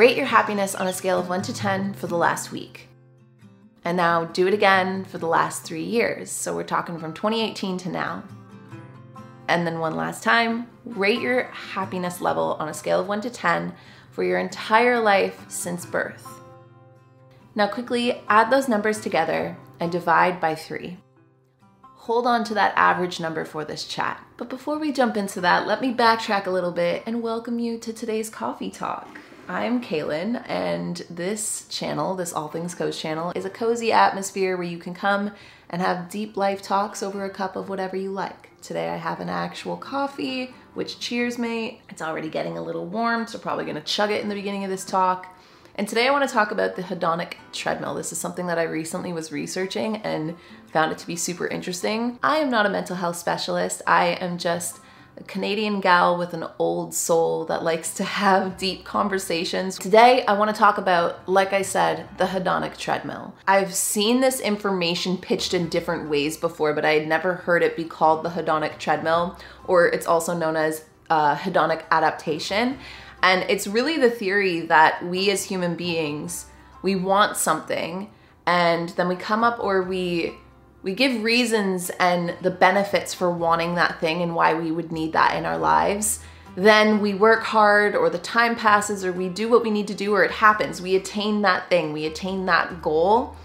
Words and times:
Rate 0.00 0.16
your 0.16 0.24
happiness 0.24 0.74
on 0.74 0.86
a 0.86 0.94
scale 0.94 1.18
of 1.18 1.28
1 1.28 1.42
to 1.42 1.52
10 1.52 1.92
for 1.92 2.06
the 2.06 2.16
last 2.16 2.50
week. 2.50 2.88
And 3.84 3.98
now 3.98 4.24
do 4.24 4.46
it 4.46 4.54
again 4.54 5.04
for 5.04 5.18
the 5.18 5.26
last 5.26 5.62
three 5.62 5.82
years. 5.82 6.30
So 6.30 6.56
we're 6.56 6.62
talking 6.62 6.98
from 6.98 7.12
2018 7.12 7.76
to 7.76 7.90
now. 7.90 8.22
And 9.46 9.66
then 9.66 9.78
one 9.78 9.96
last 9.96 10.22
time, 10.22 10.68
rate 10.86 11.20
your 11.20 11.42
happiness 11.42 12.22
level 12.22 12.56
on 12.58 12.70
a 12.70 12.72
scale 12.72 13.00
of 13.00 13.08
1 13.08 13.20
to 13.20 13.28
10 13.28 13.74
for 14.10 14.24
your 14.24 14.38
entire 14.38 14.98
life 14.98 15.44
since 15.48 15.84
birth. 15.84 16.26
Now, 17.54 17.66
quickly 17.66 18.22
add 18.26 18.50
those 18.50 18.70
numbers 18.70 19.02
together 19.02 19.54
and 19.80 19.92
divide 19.92 20.40
by 20.40 20.54
3. 20.54 20.96
Hold 21.82 22.26
on 22.26 22.42
to 22.44 22.54
that 22.54 22.72
average 22.74 23.20
number 23.20 23.44
for 23.44 23.66
this 23.66 23.84
chat. 23.84 24.24
But 24.38 24.48
before 24.48 24.78
we 24.78 24.92
jump 24.92 25.18
into 25.18 25.42
that, 25.42 25.66
let 25.66 25.82
me 25.82 25.92
backtrack 25.92 26.46
a 26.46 26.50
little 26.50 26.72
bit 26.72 27.02
and 27.04 27.20
welcome 27.20 27.58
you 27.58 27.76
to 27.76 27.92
today's 27.92 28.30
coffee 28.30 28.70
talk. 28.70 29.18
I'm 29.50 29.82
Kaylin, 29.82 30.44
and 30.48 31.02
this 31.10 31.66
channel, 31.68 32.14
this 32.14 32.32
All 32.32 32.46
Things 32.46 32.72
Coach 32.72 32.96
channel, 32.96 33.32
is 33.34 33.44
a 33.44 33.50
cozy 33.50 33.90
atmosphere 33.90 34.56
where 34.56 34.64
you 34.64 34.78
can 34.78 34.94
come 34.94 35.32
and 35.68 35.82
have 35.82 36.08
deep 36.08 36.36
life 36.36 36.62
talks 36.62 37.02
over 37.02 37.24
a 37.24 37.30
cup 37.30 37.56
of 37.56 37.68
whatever 37.68 37.96
you 37.96 38.12
like. 38.12 38.50
Today 38.62 38.90
I 38.90 38.96
have 38.96 39.18
an 39.18 39.28
actual 39.28 39.76
coffee, 39.76 40.54
which 40.74 41.00
cheers 41.00 41.36
me. 41.36 41.82
It's 41.88 42.00
already 42.00 42.28
getting 42.28 42.58
a 42.58 42.62
little 42.62 42.86
warm, 42.86 43.26
so 43.26 43.40
probably 43.40 43.64
gonna 43.64 43.80
chug 43.80 44.12
it 44.12 44.22
in 44.22 44.28
the 44.28 44.36
beginning 44.36 44.62
of 44.62 44.70
this 44.70 44.84
talk. 44.84 45.36
And 45.74 45.88
today 45.88 46.06
I 46.06 46.12
want 46.12 46.28
to 46.28 46.32
talk 46.32 46.52
about 46.52 46.76
the 46.76 46.82
hedonic 46.82 47.32
treadmill. 47.52 47.96
This 47.96 48.12
is 48.12 48.18
something 48.18 48.46
that 48.46 48.58
I 48.58 48.62
recently 48.62 49.12
was 49.12 49.32
researching 49.32 49.96
and 49.96 50.36
found 50.72 50.92
it 50.92 50.98
to 50.98 51.06
be 51.08 51.16
super 51.16 51.48
interesting. 51.48 52.20
I 52.22 52.36
am 52.36 52.50
not 52.50 52.66
a 52.66 52.70
mental 52.70 52.94
health 52.94 53.16
specialist. 53.16 53.82
I 53.84 54.10
am 54.20 54.38
just 54.38 54.78
a 55.20 55.24
Canadian 55.24 55.80
gal 55.80 56.16
with 56.16 56.32
an 56.32 56.46
old 56.58 56.94
soul 56.94 57.44
that 57.44 57.62
likes 57.62 57.92
to 57.94 58.04
have 58.04 58.56
deep 58.56 58.84
conversations. 58.84 59.78
Today, 59.78 60.24
I 60.26 60.32
want 60.32 60.54
to 60.54 60.58
talk 60.58 60.78
about, 60.78 61.28
like 61.28 61.52
I 61.52 61.62
said, 61.62 62.08
the 62.16 62.24
hedonic 62.24 62.76
treadmill. 62.78 63.34
I've 63.46 63.74
seen 63.74 64.20
this 64.20 64.40
information 64.40 65.18
pitched 65.18 65.52
in 65.52 65.68
different 65.68 66.08
ways 66.08 66.36
before, 66.36 66.72
but 66.72 66.84
I 66.84 66.92
had 66.92 67.06
never 67.06 67.34
heard 67.34 67.62
it 67.62 67.76
be 67.76 67.84
called 67.84 68.24
the 68.24 68.30
hedonic 68.30 68.78
treadmill, 68.78 69.38
or 69.66 69.86
it's 69.88 70.06
also 70.06 70.34
known 70.34 70.56
as 70.56 70.84
uh, 71.10 71.36
hedonic 71.36 71.82
adaptation. 71.90 72.78
And 73.22 73.44
it's 73.50 73.66
really 73.66 73.98
the 73.98 74.10
theory 74.10 74.60
that 74.62 75.04
we 75.04 75.30
as 75.30 75.44
human 75.44 75.76
beings, 75.76 76.46
we 76.82 76.96
want 76.96 77.36
something, 77.36 78.10
and 78.46 78.88
then 78.90 79.06
we 79.06 79.16
come 79.16 79.44
up 79.44 79.58
or 79.60 79.82
we 79.82 80.34
we 80.82 80.94
give 80.94 81.22
reasons 81.22 81.90
and 82.00 82.34
the 82.40 82.50
benefits 82.50 83.12
for 83.12 83.30
wanting 83.30 83.74
that 83.74 84.00
thing 84.00 84.22
and 84.22 84.34
why 84.34 84.54
we 84.54 84.72
would 84.72 84.92
need 84.92 85.12
that 85.12 85.36
in 85.36 85.44
our 85.44 85.58
lives. 85.58 86.20
Then 86.56 87.00
we 87.00 87.14
work 87.14 87.44
hard, 87.44 87.94
or 87.94 88.10
the 88.10 88.18
time 88.18 88.56
passes, 88.56 89.04
or 89.04 89.12
we 89.12 89.28
do 89.28 89.48
what 89.48 89.62
we 89.62 89.70
need 89.70 89.86
to 89.88 89.94
do, 89.94 90.12
or 90.14 90.24
it 90.24 90.32
happens. 90.32 90.82
We 90.82 90.96
attain 90.96 91.42
that 91.42 91.68
thing, 91.68 91.92
we 91.92 92.06
attain 92.06 92.46
that 92.46 92.82
goal. 92.82 93.36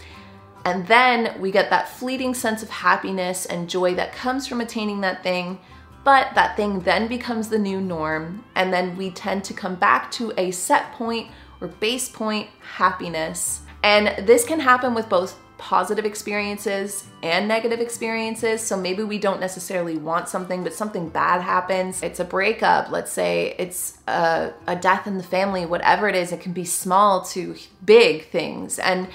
And 0.65 0.87
then 0.87 1.39
we 1.39 1.51
get 1.51 1.69
that 1.69 1.87
fleeting 1.87 2.33
sense 2.33 2.63
of 2.63 2.69
happiness 2.69 3.45
and 3.45 3.69
joy 3.69 3.93
that 3.95 4.13
comes 4.13 4.47
from 4.47 4.61
attaining 4.61 5.01
that 5.01 5.21
thing. 5.21 5.59
But 6.03 6.33
that 6.33 6.55
thing 6.55 6.79
then 6.79 7.07
becomes 7.07 7.49
the 7.49 7.59
new 7.59 7.79
norm. 7.79 8.43
And 8.55 8.73
then 8.73 8.97
we 8.97 9.11
tend 9.11 9.43
to 9.43 9.53
come 9.53 9.75
back 9.75 10.09
to 10.13 10.33
a 10.37 10.49
set 10.49 10.91
point 10.93 11.29
or 11.61 11.67
base 11.67 12.09
point 12.09 12.49
happiness. 12.77 13.61
And 13.83 14.25
this 14.25 14.43
can 14.43 14.59
happen 14.59 14.95
with 14.95 15.07
both 15.07 15.39
positive 15.57 16.05
experiences 16.05 17.05
and 17.23 17.47
negative 17.47 17.79
experiences. 17.79 18.61
So 18.61 18.77
maybe 18.77 19.03
we 19.03 19.17
don't 19.17 19.39
necessarily 19.39 19.97
want 19.97 20.29
something, 20.29 20.63
but 20.63 20.73
something 20.73 21.09
bad 21.09 21.41
happens. 21.41 22.03
It's 22.03 22.19
a 22.19 22.25
breakup, 22.25 22.89
let's 22.91 23.11
say 23.11 23.55
it's 23.57 23.97
a, 24.07 24.53
a, 24.67 24.75
death 24.75 25.07
in 25.07 25.17
the 25.17 25.23
family, 25.23 25.65
whatever 25.65 26.07
it 26.07 26.15
is, 26.15 26.31
it 26.31 26.41
can 26.41 26.53
be 26.53 26.65
small 26.65 27.23
to 27.25 27.55
big 27.83 28.29
things. 28.29 28.79
And 28.79 29.07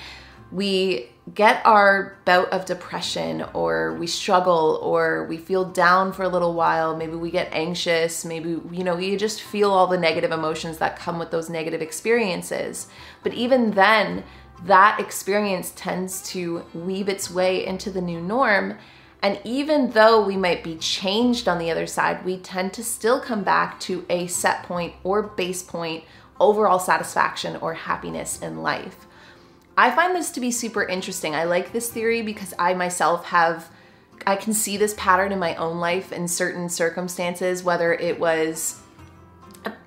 we 0.50 1.10
get 1.34 1.64
our 1.64 2.16
bout 2.24 2.48
of 2.50 2.64
depression 2.64 3.44
or 3.52 3.94
we 3.94 4.06
struggle 4.06 4.80
or 4.82 5.24
we 5.26 5.36
feel 5.36 5.64
down 5.64 6.12
for 6.12 6.22
a 6.22 6.28
little 6.28 6.54
while 6.54 6.96
maybe 6.96 7.14
we 7.14 7.30
get 7.30 7.48
anxious 7.52 8.24
maybe 8.24 8.58
you 8.72 8.82
know 8.82 8.98
you 8.98 9.16
just 9.16 9.40
feel 9.40 9.70
all 9.70 9.86
the 9.86 9.98
negative 9.98 10.32
emotions 10.32 10.78
that 10.78 10.98
come 10.98 11.18
with 11.18 11.30
those 11.30 11.48
negative 11.48 11.82
experiences 11.82 12.88
but 13.22 13.32
even 13.34 13.72
then 13.72 14.24
that 14.64 15.00
experience 15.00 15.72
tends 15.74 16.22
to 16.30 16.64
weave 16.74 17.08
its 17.08 17.30
way 17.30 17.64
into 17.64 17.90
the 17.90 18.00
new 18.00 18.20
norm. 18.20 18.78
And 19.22 19.40
even 19.44 19.90
though 19.90 20.24
we 20.24 20.36
might 20.36 20.64
be 20.64 20.76
changed 20.76 21.48
on 21.48 21.58
the 21.58 21.70
other 21.70 21.86
side, 21.86 22.24
we 22.24 22.38
tend 22.38 22.72
to 22.74 22.84
still 22.84 23.20
come 23.20 23.42
back 23.42 23.78
to 23.80 24.06
a 24.08 24.26
set 24.26 24.62
point 24.62 24.94
or 25.04 25.22
base 25.22 25.62
point, 25.62 26.04
overall 26.38 26.78
satisfaction 26.78 27.56
or 27.56 27.74
happiness 27.74 28.40
in 28.40 28.62
life. 28.62 29.06
I 29.76 29.90
find 29.90 30.14
this 30.14 30.30
to 30.32 30.40
be 30.40 30.50
super 30.50 30.84
interesting. 30.84 31.34
I 31.34 31.44
like 31.44 31.72
this 31.72 31.90
theory 31.90 32.22
because 32.22 32.52
I 32.58 32.74
myself 32.74 33.26
have, 33.26 33.70
I 34.26 34.36
can 34.36 34.52
see 34.52 34.76
this 34.76 34.94
pattern 34.96 35.32
in 35.32 35.38
my 35.38 35.54
own 35.56 35.78
life 35.78 36.12
in 36.12 36.28
certain 36.28 36.68
circumstances, 36.68 37.62
whether 37.62 37.92
it 37.92 38.18
was 38.20 38.82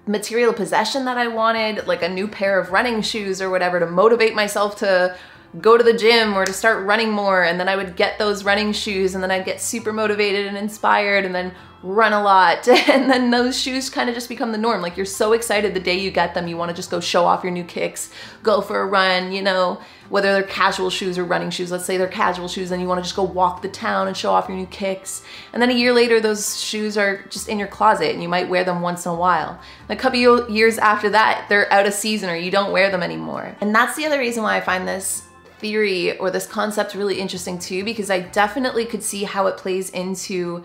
material 0.06 0.54
possession 0.54 1.06
that 1.06 1.18
I 1.18 1.28
wanted, 1.28 1.88
like 1.88 2.04
a 2.04 2.10
new 2.10 2.28
pair 2.28 2.60
of 2.60 2.72
running 2.72 3.02
shoes 3.02 3.42
or 3.42 3.50
whatever 3.50 3.80
to 3.80 3.88
motivate 3.88 4.36
myself 4.36 4.78
to 4.78 5.16
go 5.62 5.78
to 5.78 5.84
the 5.84 5.94
gym 5.94 6.36
or 6.36 6.46
to 6.46 6.54
start 6.54 6.86
running 6.86 7.12
more. 7.12 7.44
And 7.44 7.60
then 7.60 7.70
I 7.70 7.76
would 7.76 7.96
get 7.96 8.20
those 8.20 8.44
running 8.44 8.74
shoes 8.74 9.16
and 9.16 9.24
then 9.24 9.32
I'd 9.32 9.46
get 9.46 9.62
super 9.62 9.94
motivated 9.94 10.48
and 10.48 10.58
inspired 10.58 11.26
and 11.26 11.34
then 11.34 11.54
run 11.84 12.14
a 12.14 12.24
lot. 12.24 12.68
And 12.94 13.10
then 13.10 13.32
those 13.32 13.60
shoes 13.60 13.90
kind 13.90 14.08
of 14.08 14.16
just 14.16 14.30
become 14.30 14.52
the 14.52 14.58
norm. 14.58 14.82
Like 14.82 14.98
you're 14.98 15.06
so 15.06 15.34
excited 15.34 15.74
the 15.74 15.80
day 15.80 15.98
you 15.98 16.12
get 16.12 16.34
them, 16.34 16.48
you 16.48 16.58
want 16.58 16.70
to 16.70 16.76
just 16.76 16.92
go 16.92 17.00
show 17.00 17.26
off 17.26 17.44
your 17.44 17.52
new 17.52 17.64
kicks, 17.64 18.12
go 18.44 18.62
for 18.62 18.82
a 18.82 18.86
run, 18.86 19.32
you 19.32 19.42
know, 19.42 19.82
whether 20.10 20.32
they're 20.32 20.44
casual 20.44 20.90
shoes 20.90 21.18
or 21.18 21.24
running 21.24 21.50
shoes. 21.50 21.72
Let's 21.72 21.86
say 21.86 21.98
they're 21.98 22.08
casual 22.08 22.48
shoes 22.48 22.72
and 22.72 22.82
you 22.82 22.88
want 22.88 23.00
to 23.00 23.04
just 23.04 23.16
go 23.16 23.24
walk 23.24 23.62
the 23.62 23.70
town 23.70 24.08
and 24.08 24.16
show 24.16 24.32
off 24.32 24.48
your 24.48 24.58
new 24.58 24.68
kicks. 24.68 25.24
And 25.54 25.62
then 25.62 25.72
a 25.72 25.74
year 25.74 25.92
later, 25.92 26.20
those 26.20 26.62
shoes 26.62 26.98
are 26.98 27.24
just 27.30 27.50
in 27.50 27.58
your 27.58 27.68
closet 27.68 28.12
and 28.12 28.22
you 28.22 28.30
might 28.30 28.48
wear 28.48 28.64
them 28.64 28.82
once 28.82 29.06
in 29.06 29.12
a 29.12 29.16
while. 29.16 29.60
And 29.90 29.98
a 29.98 30.02
couple 30.02 30.50
years 30.50 30.78
after 30.78 31.10
that, 31.10 31.48
they're 31.50 31.72
out 31.74 31.88
of 31.88 31.94
season 31.94 32.30
or 32.30 32.36
you 32.36 32.52
don't 32.52 32.72
wear 32.72 32.92
them 32.92 33.02
anymore. 33.02 33.56
And 33.60 33.74
that's 33.74 33.96
the 33.96 34.06
other 34.06 34.20
reason 34.20 34.44
why 34.44 34.58
I 34.58 34.62
find 34.62 34.88
this 34.88 35.24
theory 35.60 36.18
or 36.20 36.30
this 36.30 36.46
concept 36.46 36.94
really 36.94 37.20
interesting 37.20 37.58
too, 37.58 37.84
because 37.84 38.10
I 38.10 38.20
definitely 38.20 38.86
could 38.86 39.02
see 39.02 39.24
how 39.24 39.48
it 39.48 39.58
plays 39.58 39.90
into 39.90 40.64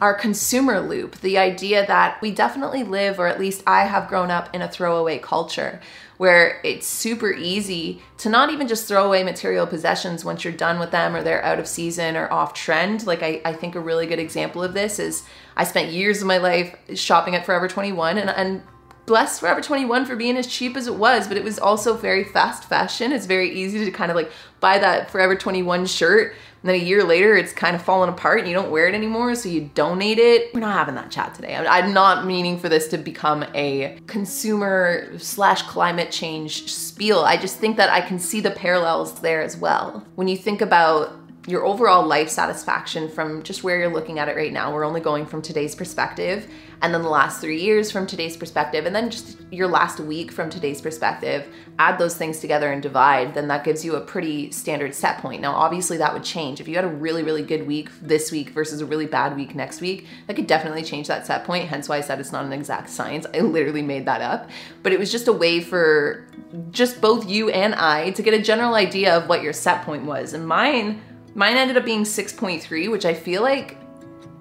our 0.00 0.14
consumer 0.14 0.80
loop, 0.80 1.20
the 1.20 1.38
idea 1.38 1.86
that 1.86 2.20
we 2.20 2.30
definitely 2.30 2.84
live, 2.84 3.18
or 3.18 3.26
at 3.26 3.40
least 3.40 3.62
I 3.66 3.84
have 3.84 4.08
grown 4.08 4.30
up 4.30 4.54
in 4.54 4.62
a 4.62 4.68
throwaway 4.68 5.18
culture 5.18 5.80
where 6.18 6.60
it's 6.64 6.86
super 6.86 7.32
easy 7.32 8.02
to 8.18 8.28
not 8.28 8.50
even 8.50 8.68
just 8.68 8.88
throw 8.88 9.06
away 9.06 9.22
material 9.22 9.66
possessions 9.66 10.24
once 10.24 10.44
you're 10.44 10.52
done 10.52 10.78
with 10.78 10.90
them 10.90 11.14
or 11.14 11.22
they're 11.22 11.44
out 11.44 11.58
of 11.58 11.68
season 11.68 12.16
or 12.16 12.32
off 12.32 12.54
trend. 12.54 13.06
Like, 13.06 13.22
I, 13.22 13.40
I 13.44 13.52
think 13.52 13.74
a 13.74 13.80
really 13.80 14.06
good 14.06 14.18
example 14.18 14.62
of 14.62 14.72
this 14.72 14.98
is 14.98 15.24
I 15.56 15.64
spent 15.64 15.92
years 15.92 16.22
of 16.22 16.26
my 16.26 16.38
life 16.38 16.74
shopping 16.94 17.34
at 17.34 17.44
Forever 17.44 17.68
21 17.68 18.18
and, 18.18 18.30
and 18.30 18.62
blessed 19.04 19.40
Forever 19.40 19.60
21 19.60 20.04
for 20.04 20.16
being 20.16 20.36
as 20.36 20.46
cheap 20.46 20.76
as 20.76 20.86
it 20.86 20.94
was, 20.94 21.28
but 21.28 21.36
it 21.36 21.44
was 21.44 21.58
also 21.58 21.96
very 21.96 22.24
fast 22.24 22.64
fashion. 22.64 23.12
It's 23.12 23.26
very 23.26 23.50
easy 23.50 23.84
to 23.84 23.90
kind 23.90 24.10
of 24.10 24.16
like 24.16 24.30
buy 24.60 24.78
that 24.78 25.10
Forever 25.10 25.36
21 25.36 25.86
shirt 25.86 26.34
and 26.62 26.70
then 26.70 26.80
a 26.80 26.84
year 26.84 27.04
later, 27.04 27.36
it's 27.36 27.52
kind 27.52 27.76
of 27.76 27.82
fallen 27.82 28.08
apart 28.08 28.40
and 28.40 28.48
you 28.48 28.54
don't 28.54 28.70
wear 28.70 28.88
it 28.88 28.94
anymore, 28.94 29.34
so 29.34 29.48
you 29.48 29.70
donate 29.74 30.18
it. 30.18 30.52
We're 30.54 30.60
not 30.60 30.72
having 30.72 30.94
that 30.96 31.10
chat 31.10 31.34
today. 31.34 31.54
I'm 31.54 31.92
not 31.92 32.26
meaning 32.26 32.58
for 32.58 32.68
this 32.68 32.88
to 32.88 32.98
become 32.98 33.44
a 33.54 33.98
consumer 34.06 35.18
slash 35.18 35.62
climate 35.62 36.10
change 36.10 36.72
spiel. 36.72 37.20
I 37.20 37.36
just 37.36 37.58
think 37.58 37.76
that 37.76 37.90
I 37.90 38.00
can 38.00 38.18
see 38.18 38.40
the 38.40 38.50
parallels 38.50 39.20
there 39.20 39.42
as 39.42 39.56
well. 39.56 40.04
When 40.14 40.28
you 40.28 40.36
think 40.36 40.60
about 40.60 41.12
your 41.46 41.64
overall 41.64 42.04
life 42.04 42.28
satisfaction 42.28 43.08
from 43.08 43.42
just 43.42 43.62
where 43.62 43.78
you're 43.78 43.92
looking 43.92 44.18
at 44.18 44.28
it 44.28 44.36
right 44.36 44.52
now. 44.52 44.72
We're 44.72 44.84
only 44.84 45.00
going 45.00 45.26
from 45.26 45.42
today's 45.42 45.74
perspective 45.74 46.48
and 46.82 46.92
then 46.92 47.02
the 47.02 47.08
last 47.08 47.40
three 47.40 47.60
years 47.60 47.90
from 47.90 48.06
today's 48.06 48.36
perspective, 48.36 48.84
and 48.84 48.94
then 48.94 49.10
just 49.10 49.38
your 49.50 49.66
last 49.66 49.98
week 49.98 50.30
from 50.30 50.50
today's 50.50 50.80
perspective, 50.80 51.46
add 51.78 51.98
those 51.98 52.16
things 52.16 52.38
together 52.38 52.70
and 52.70 52.82
divide, 52.82 53.32
then 53.32 53.48
that 53.48 53.64
gives 53.64 53.84
you 53.84 53.96
a 53.96 54.00
pretty 54.00 54.50
standard 54.50 54.94
set 54.94 55.18
point. 55.18 55.40
Now, 55.40 55.54
obviously, 55.54 55.96
that 55.96 56.12
would 56.12 56.24
change. 56.24 56.60
If 56.60 56.68
you 56.68 56.74
had 56.74 56.84
a 56.84 56.88
really, 56.88 57.22
really 57.22 57.42
good 57.42 57.66
week 57.66 57.88
this 58.02 58.30
week 58.30 58.50
versus 58.50 58.82
a 58.82 58.86
really 58.86 59.06
bad 59.06 59.36
week 59.36 59.54
next 59.54 59.80
week, 59.80 60.06
that 60.26 60.36
could 60.36 60.46
definitely 60.46 60.82
change 60.82 61.08
that 61.08 61.26
set 61.26 61.44
point. 61.44 61.68
Hence 61.68 61.88
why 61.88 61.96
I 61.96 62.02
said 62.02 62.20
it's 62.20 62.32
not 62.32 62.44
an 62.44 62.52
exact 62.52 62.90
science. 62.90 63.26
I 63.32 63.40
literally 63.40 63.82
made 63.82 64.04
that 64.04 64.20
up. 64.20 64.50
But 64.82 64.92
it 64.92 64.98
was 64.98 65.10
just 65.10 65.28
a 65.28 65.32
way 65.32 65.60
for 65.60 66.26
just 66.70 67.00
both 67.00 67.26
you 67.26 67.48
and 67.50 67.74
I 67.74 68.10
to 68.10 68.22
get 68.22 68.34
a 68.34 68.42
general 68.42 68.74
idea 68.74 69.16
of 69.16 69.28
what 69.28 69.42
your 69.42 69.52
set 69.54 69.82
point 69.84 70.04
was. 70.04 70.34
And 70.34 70.46
mine, 70.46 71.00
mine 71.36 71.58
ended 71.58 71.76
up 71.76 71.84
being 71.84 72.02
6.3, 72.02 72.90
which 72.90 73.04
I 73.04 73.12
feel 73.14 73.42
like 73.42 73.76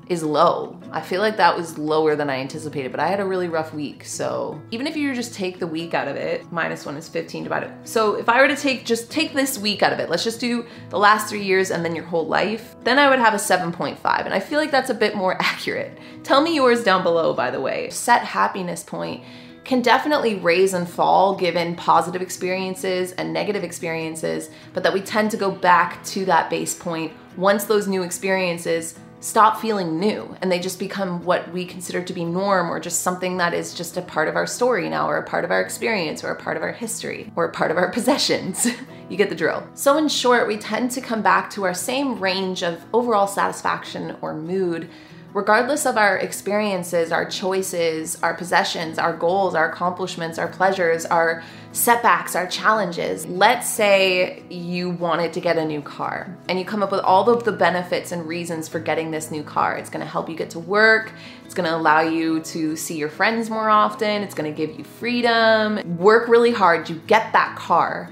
is 0.08 0.24
low. 0.24 0.80
I 0.92 1.02
feel 1.02 1.20
like 1.20 1.36
that 1.38 1.58
was 1.58 1.78
lower 1.78 2.16
than 2.16 2.30
I 2.30 2.36
anticipated, 2.36 2.92
but 2.92 3.00
I 3.00 3.08
had 3.08 3.20
a 3.20 3.26
really 3.26 3.48
rough 3.48 3.74
week. 3.74 4.06
So 4.06 4.62
even 4.72 4.88
if 4.88 4.96
you 4.96 5.14
just 5.14 5.34
take 5.34 5.60
the 5.60 5.68
week 5.68 5.94
out 5.94 6.08
of 6.08 6.16
it, 6.16 6.50
minus 6.52 6.86
one 6.86 6.96
is 6.96 7.10
15 7.10 7.44
divided. 7.44 7.72
So 7.84 8.16
if 8.16 8.30
I 8.30 8.40
were 8.40 8.48
to 8.48 8.56
take, 8.56 8.86
just 8.86 9.12
take 9.12 9.34
this 9.34 9.58
week 9.58 9.84
out 9.84 9.92
of 9.92 10.00
it, 10.00 10.10
let's 10.10 10.24
just 10.24 10.40
do 10.40 10.66
the 10.90 11.00
last 11.00 11.28
three 11.28 11.44
years 11.44 11.72
and 11.72 11.84
then 11.84 11.96
your 11.96 12.06
whole 12.06 12.28
life, 12.28 12.76
then 12.84 13.00
I 13.00 13.10
would 13.10 13.20
have 13.20 13.34
a 13.34 13.38
7.5. 13.38 13.98
And 14.26 14.34
I 14.34 14.40
feel 14.40 14.60
like 14.60 14.72
that's 14.72 14.92
a 14.92 14.96
bit 14.96 15.16
more 15.16 15.36
accurate. 15.42 15.98
Tell 16.24 16.42
me 16.42 16.56
yours 16.56 16.84
down 16.84 17.04
below, 17.04 17.34
by 17.34 17.52
the 17.52 17.60
way. 17.60 17.90
Set 17.90 18.24
happiness 18.24 18.84
point 18.84 19.24
can 19.66 19.82
definitely 19.82 20.36
raise 20.36 20.74
and 20.74 20.88
fall 20.88 21.36
given 21.36 21.76
positive 21.76 22.22
experiences 22.22 23.12
and 23.14 23.34
negative 23.34 23.64
experiences, 23.64 24.50
but 24.74 24.84
that 24.84 24.94
we 24.94 25.02
tend 25.02 25.32
to 25.32 25.38
go 25.38 25.52
back 25.52 26.04
to 26.06 26.24
that 26.26 26.50
base 26.50 26.76
point 26.76 27.12
once 27.36 27.66
those 27.66 27.88
new 27.88 28.04
experiences 28.04 28.98
stop 29.26 29.60
feeling 29.60 30.00
new 30.00 30.38
and 30.42 30.52
they 30.52 30.60
just 30.60 30.78
become 30.78 31.24
what 31.26 31.52
we 31.52 31.66
consider 31.66 32.00
to 32.04 32.14
be 32.14 32.24
norm 32.24 32.70
or 32.70 32.80
just 32.80 33.02
something 33.02 33.38
that 33.38 33.56
is 33.56 33.74
just 33.74 33.98
a 33.98 34.02
part 34.04 34.28
of 34.28 34.36
our 34.36 34.46
story 34.46 34.88
now 34.88 35.10
or 35.10 35.18
a 35.18 35.24
part 35.24 35.44
of 35.44 35.50
our 35.50 35.62
experience 35.62 36.24
or 36.24 36.30
a 36.30 36.36
part 36.36 36.56
of 36.56 36.62
our 36.62 36.72
history 36.72 37.32
or 37.36 37.46
a 37.46 37.52
part 37.52 37.72
of 37.72 37.78
our 37.78 37.90
possessions. 37.92 38.68
you 39.10 39.18
get 39.18 39.30
the 39.30 39.36
drill. 39.36 39.68
So, 39.74 39.98
in 39.98 40.08
short, 40.10 40.48
we 40.48 40.58
tend 40.58 40.92
to 40.92 41.02
come 41.02 41.24
back 41.24 41.50
to 41.52 41.64
our 41.64 41.74
same 41.74 42.20
range 42.20 42.64
of 42.64 42.84
overall 42.94 43.26
satisfaction 43.26 44.16
or 44.22 44.36
mood 44.36 44.90
regardless 45.36 45.86
of 45.86 45.98
our 45.98 46.18
experiences, 46.18 47.12
our 47.12 47.26
choices, 47.26 48.18
our 48.24 48.34
possessions, 48.34 48.98
our 48.98 49.14
goals, 49.14 49.54
our 49.54 49.70
accomplishments, 49.70 50.40
our 50.40 50.48
pleasures, 50.48 51.06
our 51.06 51.44
setbacks, 51.74 52.38
our 52.38 52.48
challenges. 52.48 53.26
Let's 53.26 53.70
say 53.70 54.44
you 54.50 54.92
wanted 54.92 55.34
to 55.34 55.42
get 55.42 55.58
a 55.58 55.66
new 55.66 55.82
car 55.82 56.34
and 56.48 56.58
you 56.58 56.64
come 56.64 56.82
up 56.82 56.90
with 56.90 57.02
all 57.02 57.30
of 57.30 57.44
the 57.44 57.52
benefits 57.52 58.14
and 58.14 58.26
reasons 58.26 58.70
for 58.70 58.80
getting 58.80 59.12
this 59.12 59.30
new 59.30 59.44
car. 59.44 59.76
It's 59.76 59.90
gonna 59.90 60.06
help 60.06 60.30
you 60.30 60.38
get 60.38 60.52
to 60.52 60.60
work, 60.60 61.12
it's 61.44 61.54
gonna 61.54 61.76
allow 61.76 62.00
you 62.00 62.40
to 62.40 62.78
see 62.78 62.96
your 62.96 63.10
friends 63.10 63.50
more 63.50 63.70
often, 63.70 64.24
it's 64.24 64.34
gonna 64.34 64.54
give 64.54 64.78
you 64.78 64.86
freedom. 64.86 65.98
Work 65.98 66.30
really 66.30 66.54
hard, 66.54 66.90
you 66.90 66.96
get 67.08 67.34
that 67.34 67.58
car 67.58 68.10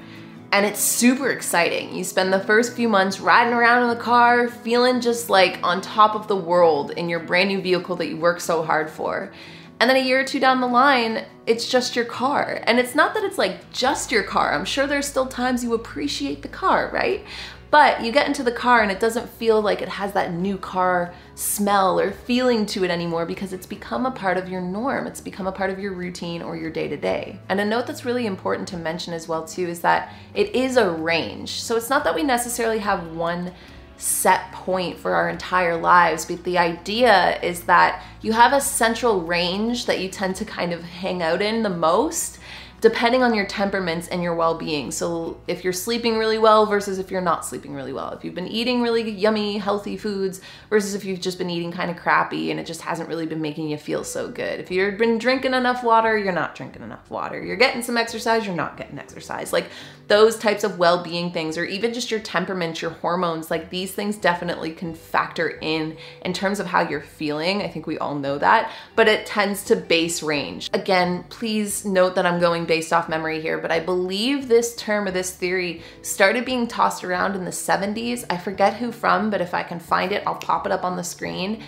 and 0.54 0.68
it's 0.68 0.80
super 0.80 1.32
exciting. 1.32 1.96
You 1.96 2.04
spend 2.04 2.32
the 2.32 2.40
first 2.40 2.74
few 2.74 2.88
months 2.88 3.20
riding 3.20 3.54
around 3.54 3.82
in 3.82 3.90
the 3.90 4.02
car, 4.02 4.48
feeling 4.48 5.02
just 5.02 5.28
like 5.28 5.60
on 5.64 5.82
top 5.82 6.14
of 6.14 6.28
the 6.28 6.36
world 6.36 6.92
in 6.92 7.10
your 7.10 7.20
brand 7.20 7.50
new 7.50 7.60
vehicle 7.60 7.96
that 7.96 8.08
you 8.08 8.18
worked 8.18 8.44
so 8.44 8.62
hard 8.62 8.88
for. 8.88 9.32
And 9.80 9.90
then 9.90 9.98
a 9.98 10.06
year 10.06 10.20
or 10.20 10.24
two 10.24 10.40
down 10.40 10.62
the 10.62 10.68
line, 10.68 11.26
it's 11.48 11.68
just 11.68 11.96
your 11.96 12.06
car. 12.06 12.62
And 12.68 12.78
it's 12.78 12.94
not 12.94 13.16
that 13.16 13.24
it's 13.24 13.40
like 13.40 13.74
just 13.74 14.12
your 14.12 14.22
car. 14.22 14.54
I'm 14.54 14.64
sure 14.64 14.86
there's 14.86 15.08
still 15.08 15.26
times 15.26 15.64
you 15.64 15.74
appreciate 15.74 16.44
the 16.44 16.50
car, 16.50 16.92
right? 16.94 17.26
But 17.74 18.04
you 18.04 18.12
get 18.12 18.28
into 18.28 18.44
the 18.44 18.52
car 18.52 18.84
and 18.84 18.92
it 18.92 19.00
doesn't 19.00 19.28
feel 19.28 19.60
like 19.60 19.82
it 19.82 19.90
has 19.90 20.14
that 20.14 20.32
new 20.32 20.60
car 20.60 21.12
smell 21.34 22.00
or 22.00 22.12
feeling 22.12 22.68
to 22.68 22.84
it 22.84 22.92
anymore 22.92 23.26
because 23.26 23.52
it's 23.52 23.66
become 23.66 24.06
a 24.06 24.12
part 24.12 24.38
of 24.38 24.48
your 24.48 24.62
norm. 24.62 25.08
It's 25.08 25.20
become 25.20 25.48
a 25.48 25.52
part 25.52 25.72
of 25.72 25.80
your 25.80 25.94
routine 25.94 26.44
or 26.44 26.56
your 26.56 26.70
day 26.70 26.88
to 26.88 26.96
day. 26.96 27.40
And 27.50 27.60
a 27.60 27.66
note 27.66 27.88
that's 27.88 28.06
really 28.06 28.28
important 28.28 28.68
to 28.68 28.78
mention 28.78 29.12
as 29.12 29.28
well 29.28 29.44
too 29.44 29.68
is 29.68 29.80
that 29.80 30.14
it 30.36 30.54
is 30.54 30.78
a 30.78 30.88
range. 30.88 31.64
So 31.64 31.76
it's 31.76 31.90
not 31.90 32.04
that 32.04 32.14
we 32.14 32.22
necessarily 32.22 32.78
have 32.78 33.08
one 33.16 33.52
set 33.98 34.52
point 34.52 35.00
for 35.00 35.16
our 35.16 35.28
entire 35.28 35.76
lives, 35.76 36.26
but 36.26 36.44
the 36.44 36.60
idea 36.60 37.40
is 37.42 37.64
that 37.64 38.04
you 38.22 38.34
have 38.34 38.54
a 38.54 38.62
central 38.62 39.22
range 39.22 39.88
that 39.88 40.00
you 40.00 40.10
tend 40.10 40.36
to 40.36 40.46
kind 40.46 40.74
of 40.74 40.84
hang 40.84 41.24
out 41.24 41.42
in 41.42 41.64
the 41.64 41.72
most 41.72 42.38
depending 42.84 43.24
on 43.24 43.34
your 43.34 43.46
temperaments 43.46 44.10
and 44.10 44.22
your 44.22 44.36
well 44.36 44.56
being. 44.56 44.92
So, 44.92 45.40
if 45.48 45.64
you're 45.64 45.72
sleeping 45.72 46.18
really 46.18 46.38
well 46.38 46.66
versus 46.66 47.00
if 47.00 47.10
you're 47.10 47.22
not 47.22 47.46
sleeping 47.46 47.74
really 47.74 47.94
well, 47.94 48.12
if 48.12 48.26
you've 48.26 48.36
been 48.36 48.50
eating 48.50 48.82
really 48.82 49.10
yummy, 49.10 49.58
healthy 49.58 49.96
foods 49.96 50.42
versus 50.70 50.94
if 50.94 51.06
you've 51.06 51.22
just 51.22 51.38
been 51.38 51.50
eating 51.50 51.72
kind 51.72 51.90
of 51.90 51.96
crappy 51.96 52.52
and 52.52 52.60
it 52.60 52.66
just 52.66 52.82
hasn't 52.82 53.08
really 53.08 53.26
been 53.26 53.42
making 53.42 53.70
you 53.70 53.78
feel 53.78 54.04
so 54.04 54.30
good. 54.30 54.60
If 54.60 54.70
you've 54.70 54.98
been 54.98 55.18
drinking 55.18 55.54
enough 55.54 55.82
water, 55.82 56.18
you're 56.18 56.34
not 56.34 56.56
drinking 56.56 56.84
enough 56.84 57.10
water. 57.10 57.42
You're 57.42 57.56
getting 57.56 57.82
some 57.82 57.96
exercise, 57.96 58.46
you're 58.46 58.54
not 58.54 58.76
getting 58.76 59.00
exercise. 59.00 59.54
Like 59.54 59.70
those 60.10 60.38
types 60.38 60.66
of 60.66 60.78
well 60.78 61.02
being 61.02 61.32
things, 61.32 61.58
or 61.58 61.64
even 61.64 61.94
just 61.94 62.12
your 62.12 62.20
temperament, 62.20 62.82
your 62.82 62.92
hormones, 62.92 63.50
like 63.50 63.70
these 63.70 63.94
things 63.94 64.18
definitely 64.18 64.74
can 64.74 64.94
factor 64.94 65.58
in 65.62 65.96
in 66.24 66.34
terms 66.34 66.60
of 66.60 66.66
how 66.66 66.82
you're 66.82 67.00
feeling. 67.00 67.62
I 67.62 67.70
think 67.70 67.88
we 67.88 67.98
all 67.98 68.16
know 68.16 68.38
that, 68.40 68.72
but 68.98 69.08
it 69.08 69.26
tends 69.26 69.64
to 69.66 69.78
base 69.78 70.22
range. 70.22 70.70
Again, 70.74 71.24
please 71.30 71.86
note 71.86 72.16
that 72.16 72.26
I'm 72.26 72.42
going 72.42 72.66
based 72.74 72.92
off 72.92 73.08
memory 73.08 73.40
here, 73.40 73.60
but 73.60 73.72
I 73.72 73.80
believe 73.80 74.48
this 74.48 74.76
term 74.76 75.06
or 75.06 75.12
this 75.12 75.30
theory 75.30 75.84
started 76.02 76.44
being 76.44 76.66
tossed 76.66 77.04
around 77.04 77.36
in 77.36 77.46
the 77.46 77.52
70s. 77.52 78.26
I 78.32 78.38
forget 78.38 78.78
who 78.78 78.92
from, 78.92 79.30
but 79.30 79.42
if 79.42 79.54
I 79.54 79.62
can 79.62 79.80
find 79.80 80.12
it, 80.12 80.24
I'll 80.26 80.34
pop 80.34 80.66
it 80.66 80.72
up 80.72 80.84
on 80.84 80.96
the 80.96 81.04
screen. 81.04 81.62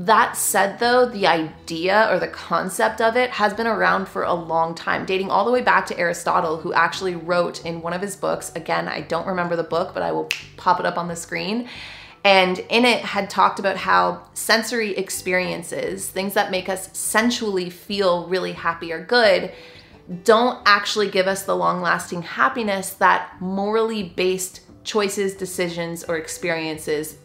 That 0.00 0.36
said, 0.36 0.80
though, 0.80 1.06
the 1.06 1.28
idea 1.28 2.08
or 2.10 2.18
the 2.18 2.26
concept 2.26 3.00
of 3.00 3.16
it 3.16 3.30
has 3.30 3.54
been 3.54 3.68
around 3.68 4.08
for 4.08 4.24
a 4.24 4.34
long 4.34 4.74
time, 4.74 5.06
dating 5.06 5.30
all 5.30 5.44
the 5.44 5.52
way 5.52 5.62
back 5.62 5.86
to 5.86 5.96
Aristotle, 5.96 6.56
who 6.56 6.72
actually 6.72 7.14
wrote 7.14 7.64
in 7.64 7.80
one 7.80 7.92
of 7.92 8.02
his 8.02 8.16
books. 8.16 8.50
Again, 8.56 8.88
I 8.88 9.02
don't 9.02 9.28
remember 9.28 9.54
the 9.54 9.62
book, 9.62 9.94
but 9.94 10.02
I 10.02 10.10
will 10.10 10.28
pop 10.56 10.80
it 10.80 10.86
up 10.86 10.98
on 10.98 11.06
the 11.06 11.14
screen. 11.14 11.68
And 12.24 12.58
in 12.58 12.84
it 12.84 13.02
had 13.02 13.30
talked 13.30 13.60
about 13.60 13.76
how 13.76 14.24
sensory 14.34 14.96
experiences, 14.96 16.08
things 16.08 16.34
that 16.34 16.50
make 16.50 16.68
us 16.68 16.90
sensually 16.92 17.70
feel 17.70 18.26
really 18.26 18.54
happy 18.54 18.92
or 18.92 19.04
good, 19.04 19.52
don't 20.24 20.60
actually 20.66 21.10
give 21.10 21.26
us 21.26 21.42
the 21.42 21.56
long 21.56 21.82
lasting 21.82 22.22
happiness 22.22 22.90
that 22.94 23.40
morally 23.40 24.02
based 24.02 24.60
choices, 24.84 25.34
decisions, 25.34 26.04
or 26.04 26.16
experiences 26.16 27.16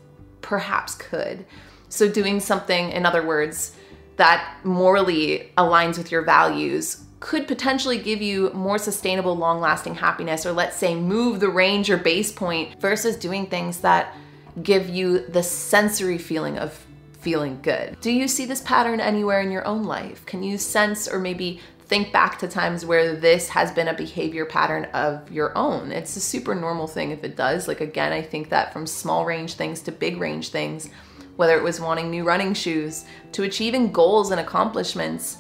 perhaps 0.42 0.96
could. 0.96 1.46
So, 1.90 2.10
doing 2.10 2.40
something, 2.40 2.92
in 2.92 3.06
other 3.06 3.26
words, 3.26 3.76
that 4.18 4.58
morally 4.64 5.52
aligns 5.58 5.98
with 5.98 6.12
your 6.12 6.24
values 6.24 7.04
could 7.20 7.48
potentially 7.48 8.00
give 8.00 8.22
you 8.22 8.52
more 8.54 8.80
sustainable, 8.80 9.36
long 9.36 9.62
lasting 9.62 9.96
happiness, 9.96 10.46
or 10.46 10.52
let's 10.52 10.76
say 10.76 10.96
move 10.96 11.40
the 11.40 11.50
range 11.50 11.90
or 11.90 11.98
base 11.98 12.32
point 12.32 12.82
versus 12.82 13.16
doing 13.16 13.46
things 13.46 13.82
that 13.82 14.16
give 14.64 14.90
you 14.90 15.20
the 15.28 15.44
sensory 15.44 16.18
feeling 16.18 16.58
of 16.58 16.86
feeling 17.20 17.60
good. 17.62 17.96
Do 18.02 18.12
you 18.12 18.28
see 18.28 18.46
this 18.46 18.62
pattern 18.62 19.00
anywhere 19.00 19.42
in 19.42 19.52
your 19.52 19.66
own 19.68 19.84
life? 19.84 20.26
Can 20.26 20.42
you 20.42 20.58
sense 20.58 21.08
or 21.08 21.20
maybe 21.20 21.60
think 21.91 22.13
back 22.13 22.39
to 22.39 22.48
times 22.48 22.86
where 22.86 23.17
this 23.17 23.50
has 23.50 23.69
been 23.69 23.89
a 23.89 23.93
behavior 23.93 24.45
pattern 24.45 24.86
of 24.93 25.29
your 25.29 25.51
own? 25.57 25.91
It's 25.91 26.15
a 26.15 26.21
super 26.21 26.55
normal 26.55 26.88
thing 26.88 27.12
if 27.12 27.25
it 27.25 27.36
does. 27.36 27.67
Like, 27.67 27.81
again, 27.81 28.13
I 28.13 28.21
think 28.21 28.48
that 28.48 28.71
from 28.71 28.88
small 28.88 29.25
range 29.25 29.55
things 29.55 29.81
to 29.81 29.91
big 29.91 30.17
range 30.17 30.51
things, 30.51 30.89
whether 31.36 31.57
it 31.57 31.63
was 31.63 31.81
wanting 31.81 32.10
new 32.10 32.24
running 32.24 32.53
shoes 32.53 33.03
to 33.33 33.43
achieving 33.43 33.91
goals 33.91 34.31
and 34.31 34.39
accomplishments, 34.39 35.39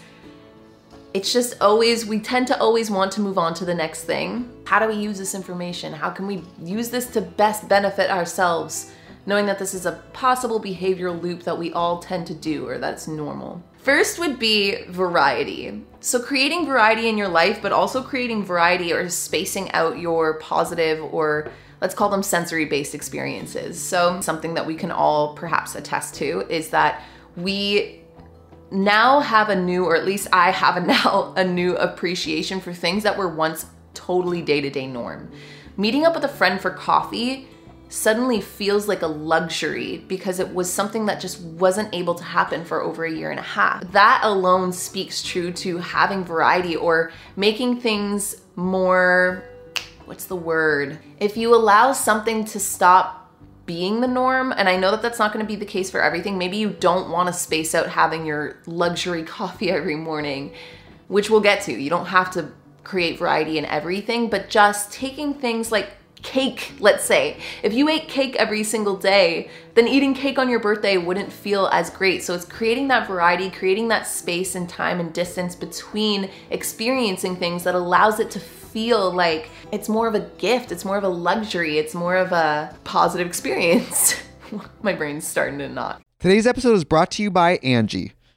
it's 1.13 1.31
just 1.31 1.61
always, 1.61 2.05
we 2.05 2.19
tend 2.19 2.47
to 2.47 2.59
always 2.59 2.91
want 2.91 3.13
to 3.13 3.21
move 3.21 3.37
on 3.37 3.53
to 3.53 3.63
the 3.63 3.73
next 3.73 4.03
thing. 4.03 4.51
How 4.65 4.77
do 4.77 4.87
we 4.89 4.95
use 4.95 5.17
this 5.17 5.33
information? 5.33 5.93
How 5.93 6.09
can 6.09 6.27
we 6.27 6.43
use 6.61 6.89
this 6.89 7.07
to 7.11 7.21
best 7.21 7.69
benefit 7.69 8.09
ourselves? 8.09 8.91
knowing 9.25 9.45
that 9.45 9.59
this 9.59 9.75
is 9.75 9.85
a 9.85 10.01
possible 10.13 10.59
behavioral 10.59 11.21
loop 11.21 11.43
that 11.43 11.55
we 11.55 11.71
all 11.73 11.99
tend 11.99 12.25
to 12.25 12.33
do 12.33 12.67
or 12.67 12.79
that's 12.79 13.07
normal. 13.07 13.61
First 13.81 14.19
would 14.19 14.37
be 14.37 14.83
variety. 14.89 15.83
So, 16.01 16.21
creating 16.21 16.67
variety 16.67 17.09
in 17.09 17.17
your 17.17 17.27
life, 17.27 17.61
but 17.61 17.71
also 17.71 18.03
creating 18.03 18.45
variety 18.45 18.93
or 18.93 19.09
spacing 19.09 19.71
out 19.71 19.97
your 19.97 20.35
positive 20.35 21.03
or 21.13 21.51
let's 21.81 21.95
call 21.95 22.09
them 22.09 22.21
sensory 22.21 22.65
based 22.65 22.93
experiences. 22.93 23.81
So, 23.81 24.21
something 24.21 24.53
that 24.53 24.67
we 24.67 24.75
can 24.75 24.91
all 24.91 25.33
perhaps 25.33 25.73
attest 25.73 26.13
to 26.15 26.45
is 26.47 26.69
that 26.69 27.03
we 27.35 28.01
now 28.69 29.19
have 29.19 29.49
a 29.49 29.55
new, 29.55 29.85
or 29.85 29.95
at 29.95 30.05
least 30.05 30.27
I 30.31 30.51
have 30.51 30.77
a 30.77 30.81
now 30.85 31.33
a 31.35 31.43
new 31.43 31.75
appreciation 31.75 32.61
for 32.61 32.73
things 32.73 33.01
that 33.01 33.17
were 33.17 33.29
once 33.29 33.65
totally 33.95 34.43
day 34.43 34.61
to 34.61 34.69
day 34.69 34.85
norm. 34.85 35.31
Meeting 35.75 36.05
up 36.05 36.13
with 36.13 36.23
a 36.23 36.29
friend 36.29 36.61
for 36.61 36.69
coffee 36.69 37.47
suddenly 37.91 38.39
feels 38.39 38.87
like 38.87 39.01
a 39.01 39.07
luxury 39.07 39.97
because 40.07 40.39
it 40.39 40.53
was 40.53 40.71
something 40.71 41.05
that 41.07 41.19
just 41.19 41.41
wasn't 41.41 41.93
able 41.93 42.15
to 42.15 42.23
happen 42.23 42.63
for 42.63 42.81
over 42.81 43.03
a 43.03 43.11
year 43.11 43.31
and 43.31 43.39
a 43.39 43.43
half. 43.43 43.83
That 43.91 44.21
alone 44.23 44.71
speaks 44.71 45.21
true 45.21 45.51
to 45.53 45.77
having 45.77 46.23
variety 46.23 46.75
or 46.75 47.11
making 47.35 47.81
things 47.81 48.41
more 48.55 49.43
what's 50.05 50.25
the 50.25 50.35
word? 50.35 50.99
If 51.21 51.37
you 51.37 51.55
allow 51.55 51.93
something 51.93 52.43
to 52.43 52.59
stop 52.59 53.31
being 53.65 54.01
the 54.01 54.09
norm, 54.09 54.53
and 54.57 54.67
I 54.67 54.75
know 54.75 54.91
that 54.91 55.01
that's 55.01 55.19
not 55.19 55.31
going 55.31 55.45
to 55.45 55.47
be 55.47 55.55
the 55.55 55.65
case 55.65 55.89
for 55.89 56.01
everything, 56.01 56.37
maybe 56.37 56.57
you 56.57 56.69
don't 56.69 57.09
want 57.09 57.27
to 57.27 57.33
space 57.33 57.73
out 57.73 57.87
having 57.87 58.25
your 58.25 58.57
luxury 58.65 59.23
coffee 59.37 59.71
every 59.71 59.95
morning, 59.95 60.51
which 61.07 61.29
we'll 61.29 61.39
get 61.39 61.61
to. 61.63 61.71
You 61.71 61.89
don't 61.89 62.07
have 62.07 62.29
to 62.31 62.51
create 62.83 63.19
variety 63.19 63.57
in 63.57 63.63
everything, 63.63 64.29
but 64.29 64.49
just 64.49 64.91
taking 64.91 65.33
things 65.33 65.71
like 65.71 65.91
cake, 66.21 66.73
let's 66.79 67.03
say. 67.03 67.37
If 67.63 67.73
you 67.73 67.89
ate 67.89 68.07
cake 68.07 68.35
every 68.35 68.63
single 68.63 68.95
day, 68.95 69.49
then 69.73 69.87
eating 69.87 70.13
cake 70.13 70.37
on 70.37 70.49
your 70.49 70.59
birthday 70.59 70.97
wouldn't 70.97 71.31
feel 71.31 71.67
as 71.67 71.89
great. 71.89 72.23
So 72.23 72.33
it's 72.33 72.45
creating 72.45 72.87
that 72.89 73.07
variety, 73.07 73.49
creating 73.49 73.87
that 73.89 74.07
space 74.07 74.55
and 74.55 74.67
time 74.67 74.99
and 74.99 75.13
distance 75.13 75.55
between 75.55 76.29
experiencing 76.49 77.35
things 77.35 77.63
that 77.63 77.75
allows 77.75 78.19
it 78.19 78.31
to 78.31 78.39
feel 78.39 79.11
like 79.11 79.49
it's 79.71 79.89
more 79.89 80.07
of 80.07 80.15
a 80.15 80.21
gift, 80.37 80.71
it's 80.71 80.85
more 80.85 80.97
of 80.97 81.03
a 81.03 81.09
luxury, 81.09 81.77
it's 81.77 81.93
more 81.93 82.15
of 82.15 82.31
a 82.31 82.75
positive 82.83 83.27
experience. 83.27 84.15
My 84.81 84.93
brain's 84.93 85.27
starting 85.27 85.59
to 85.59 85.69
knot. 85.69 86.01
Today's 86.19 86.47
episode 86.47 86.73
is 86.73 86.83
brought 86.83 87.11
to 87.11 87.23
you 87.23 87.31
by 87.31 87.57
Angi 87.59 88.11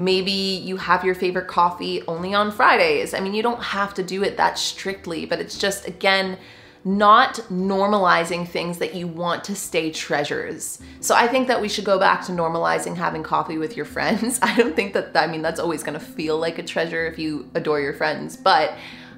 Maybe 0.00 0.32
you 0.32 0.78
have 0.78 1.04
your 1.04 1.14
favorite 1.14 1.46
coffee 1.46 2.02
only 2.08 2.32
on 2.32 2.50
Fridays. 2.50 3.12
I 3.12 3.20
mean, 3.20 3.34
you 3.34 3.42
don't 3.42 3.62
have 3.62 3.92
to 3.94 4.02
do 4.02 4.24
it 4.24 4.38
that 4.38 4.58
strictly, 4.58 5.26
but 5.26 5.40
it's 5.40 5.58
just, 5.58 5.86
again, 5.86 6.38
not 6.84 7.34
normalizing 7.50 8.48
things 8.48 8.78
that 8.78 8.94
you 8.94 9.06
want 9.06 9.44
to 9.44 9.54
stay 9.54 9.90
treasures. 9.90 10.78
So 11.00 11.14
I 11.14 11.28
think 11.28 11.48
that 11.48 11.60
we 11.60 11.68
should 11.68 11.84
go 11.84 11.98
back 11.98 12.24
to 12.24 12.32
normalizing 12.32 12.96
having 12.96 13.22
coffee 13.22 13.58
with 13.58 13.76
your 13.76 13.84
friends. 13.84 14.38
I 14.42 14.56
don't 14.56 14.74
think 14.74 14.94
that, 14.94 15.14
I 15.14 15.26
mean, 15.26 15.42
that's 15.42 15.60
always 15.60 15.82
gonna 15.82 16.00
feel 16.00 16.38
like 16.38 16.58
a 16.58 16.62
treasure 16.62 17.06
if 17.06 17.18
you 17.18 17.50
adore 17.54 17.80
your 17.80 17.92
friends, 17.92 18.38
but 18.38 18.72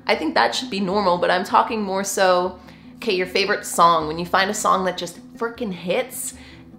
I 0.09 0.17
think 0.17 0.35
that 0.35 0.53
should 0.53 0.71
be 0.71 0.81
normal. 0.81 1.19
But 1.19 1.31
I'm 1.31 1.45
talking 1.45 1.81
more 1.81 2.03
so, 2.03 2.59
okay, 2.97 3.15
your 3.15 3.29
favorite 3.29 3.65
song, 3.65 4.09
when 4.09 4.19
you 4.19 4.27
find 4.27 4.51
a 4.51 4.55
song 4.55 4.85
that 4.87 4.99
just 4.99 5.21
freaking 5.37 5.73
hits, 5.73 6.35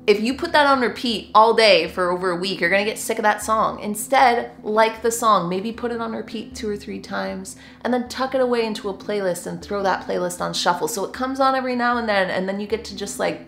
if 0.06 0.20
you 0.20 0.34
put 0.34 0.52
that 0.52 0.66
on 0.66 0.82
repeat 0.82 1.32
all 1.34 1.54
day 1.54 1.88
for 1.88 2.12
over 2.12 2.32
a 2.32 2.36
week, 2.36 2.60
you're 2.60 2.70
gonna 2.70 2.84
get 2.84 2.98
sick 2.98 3.18
of 3.18 3.24
that 3.24 3.42
song. 3.42 3.80
Instead, 3.80 4.52
like 4.62 5.02
the 5.02 5.12
song, 5.12 5.48
maybe 5.48 5.72
put 5.72 5.92
it 5.92 6.02
on 6.02 6.12
repeat 6.12 6.54
two 6.54 6.70
or 6.70 6.76
three 6.76 7.00
times, 7.00 7.56
and 7.82 7.94
then 7.94 8.10
tuck 8.10 8.36
it 8.36 8.42
away 8.42 8.66
into 8.66 8.90
a 8.90 8.94
playlist 8.94 9.48
and 9.48 9.62
throw 9.62 9.82
that 9.82 10.06
playlist 10.06 10.42
on 10.42 10.54
shuffle. 10.54 10.90
So 10.90 11.06
it 11.06 11.14
comes 11.14 11.40
on 11.40 11.56
every 11.56 11.76
now 11.76 11.98
and 11.98 12.10
then, 12.10 12.30
and 12.30 12.50
then 12.50 12.60
you 12.60 12.68
get 12.68 12.84
to 12.86 12.96
just 12.98 13.18
like 13.18 13.46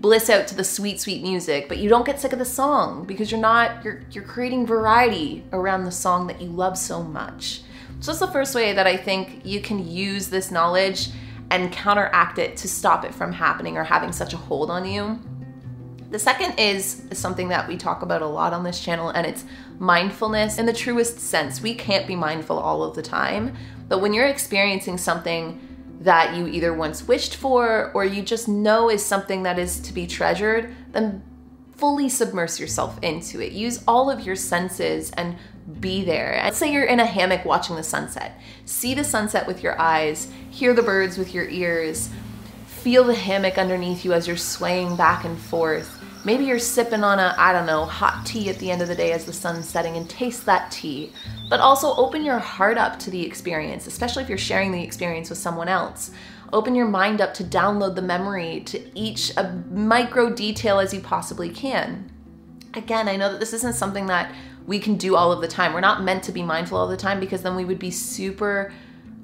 bliss 0.00 0.30
out 0.30 0.48
to 0.48 0.54
the 0.54 0.64
sweet, 0.64 0.98
sweet 0.98 1.22
music, 1.22 1.68
but 1.68 1.76
you 1.76 1.90
don't 1.90 2.06
get 2.06 2.18
sick 2.18 2.32
of 2.32 2.38
the 2.38 2.44
song 2.44 3.04
because 3.04 3.30
you're 3.30 3.40
not, 3.40 3.84
you're 3.84 4.02
you're 4.12 4.24
creating 4.24 4.66
variety 4.66 5.44
around 5.52 5.84
the 5.84 5.92
song 5.92 6.26
that 6.26 6.40
you 6.40 6.48
love 6.48 6.78
so 6.78 7.02
much. 7.02 7.60
So 8.00 8.10
that's 8.10 8.18
the 8.18 8.28
first 8.28 8.54
way 8.54 8.72
that 8.72 8.86
I 8.86 8.96
think 8.96 9.44
you 9.44 9.60
can 9.60 9.86
use 9.86 10.28
this 10.28 10.50
knowledge 10.50 11.10
and 11.50 11.70
counteract 11.70 12.38
it 12.38 12.56
to 12.56 12.66
stop 12.66 13.04
it 13.04 13.14
from 13.14 13.34
happening 13.34 13.76
or 13.76 13.84
having 13.84 14.10
such 14.10 14.32
a 14.32 14.38
hold 14.38 14.70
on 14.70 14.86
you. 14.86 15.20
The 16.12 16.18
second 16.18 16.58
is 16.58 17.04
something 17.14 17.48
that 17.48 17.66
we 17.66 17.78
talk 17.78 18.02
about 18.02 18.20
a 18.20 18.26
lot 18.26 18.52
on 18.52 18.64
this 18.64 18.84
channel, 18.84 19.08
and 19.08 19.26
it's 19.26 19.46
mindfulness 19.78 20.58
in 20.58 20.66
the 20.66 20.72
truest 20.74 21.18
sense. 21.18 21.62
We 21.62 21.74
can't 21.74 22.06
be 22.06 22.14
mindful 22.14 22.58
all 22.58 22.82
of 22.82 22.94
the 22.94 23.00
time, 23.00 23.56
but 23.88 24.02
when 24.02 24.12
you're 24.12 24.26
experiencing 24.26 24.98
something 24.98 25.58
that 26.02 26.36
you 26.36 26.46
either 26.48 26.74
once 26.74 27.08
wished 27.08 27.36
for 27.36 27.90
or 27.94 28.04
you 28.04 28.20
just 28.20 28.46
know 28.46 28.90
is 28.90 29.02
something 29.02 29.44
that 29.44 29.58
is 29.58 29.80
to 29.80 29.94
be 29.94 30.06
treasured, 30.06 30.74
then 30.90 31.22
fully 31.76 32.10
submerge 32.10 32.60
yourself 32.60 32.98
into 33.00 33.40
it. 33.40 33.52
Use 33.52 33.82
all 33.88 34.10
of 34.10 34.20
your 34.20 34.36
senses 34.36 35.12
and 35.12 35.38
be 35.80 36.04
there. 36.04 36.38
Let's 36.44 36.58
say 36.58 36.70
you're 36.70 36.84
in 36.84 37.00
a 37.00 37.06
hammock 37.06 37.46
watching 37.46 37.76
the 37.76 37.82
sunset. 37.82 38.38
See 38.66 38.92
the 38.92 39.02
sunset 39.02 39.46
with 39.46 39.62
your 39.62 39.80
eyes, 39.80 40.30
hear 40.50 40.74
the 40.74 40.82
birds 40.82 41.16
with 41.16 41.32
your 41.32 41.48
ears, 41.48 42.10
feel 42.66 43.02
the 43.02 43.14
hammock 43.14 43.56
underneath 43.56 44.04
you 44.04 44.12
as 44.12 44.26
you're 44.26 44.36
swaying 44.36 44.96
back 44.96 45.24
and 45.24 45.38
forth. 45.38 46.00
Maybe 46.24 46.44
you're 46.44 46.58
sipping 46.58 47.02
on 47.02 47.18
a, 47.18 47.34
I 47.36 47.52
don't 47.52 47.66
know, 47.66 47.84
hot 47.84 48.24
tea 48.24 48.48
at 48.48 48.58
the 48.58 48.70
end 48.70 48.80
of 48.80 48.88
the 48.88 48.94
day 48.94 49.12
as 49.12 49.24
the 49.24 49.32
sun's 49.32 49.68
setting 49.68 49.96
and 49.96 50.08
taste 50.08 50.46
that 50.46 50.70
tea. 50.70 51.12
But 51.50 51.58
also 51.60 51.94
open 51.96 52.24
your 52.24 52.38
heart 52.38 52.78
up 52.78 52.98
to 53.00 53.10
the 53.10 53.26
experience, 53.26 53.86
especially 53.86 54.22
if 54.22 54.28
you're 54.28 54.38
sharing 54.38 54.70
the 54.70 54.82
experience 54.82 55.30
with 55.30 55.38
someone 55.38 55.68
else. 55.68 56.12
Open 56.52 56.74
your 56.74 56.86
mind 56.86 57.20
up 57.20 57.34
to 57.34 57.44
download 57.44 57.96
the 57.96 58.02
memory 58.02 58.60
to 58.66 58.98
each 58.98 59.36
a 59.36 59.52
micro 59.70 60.32
detail 60.32 60.78
as 60.78 60.94
you 60.94 61.00
possibly 61.00 61.48
can. 61.48 62.10
Again, 62.74 63.08
I 63.08 63.16
know 63.16 63.32
that 63.32 63.40
this 63.40 63.52
isn't 63.52 63.74
something 63.74 64.06
that 64.06 64.32
we 64.66 64.78
can 64.78 64.96
do 64.96 65.16
all 65.16 65.32
of 65.32 65.40
the 65.40 65.48
time. 65.48 65.72
We're 65.72 65.80
not 65.80 66.04
meant 66.04 66.22
to 66.24 66.32
be 66.32 66.42
mindful 66.42 66.78
all 66.78 66.88
the 66.88 66.96
time 66.96 67.18
because 67.18 67.42
then 67.42 67.56
we 67.56 67.64
would 67.64 67.80
be 67.80 67.90
super 67.90 68.72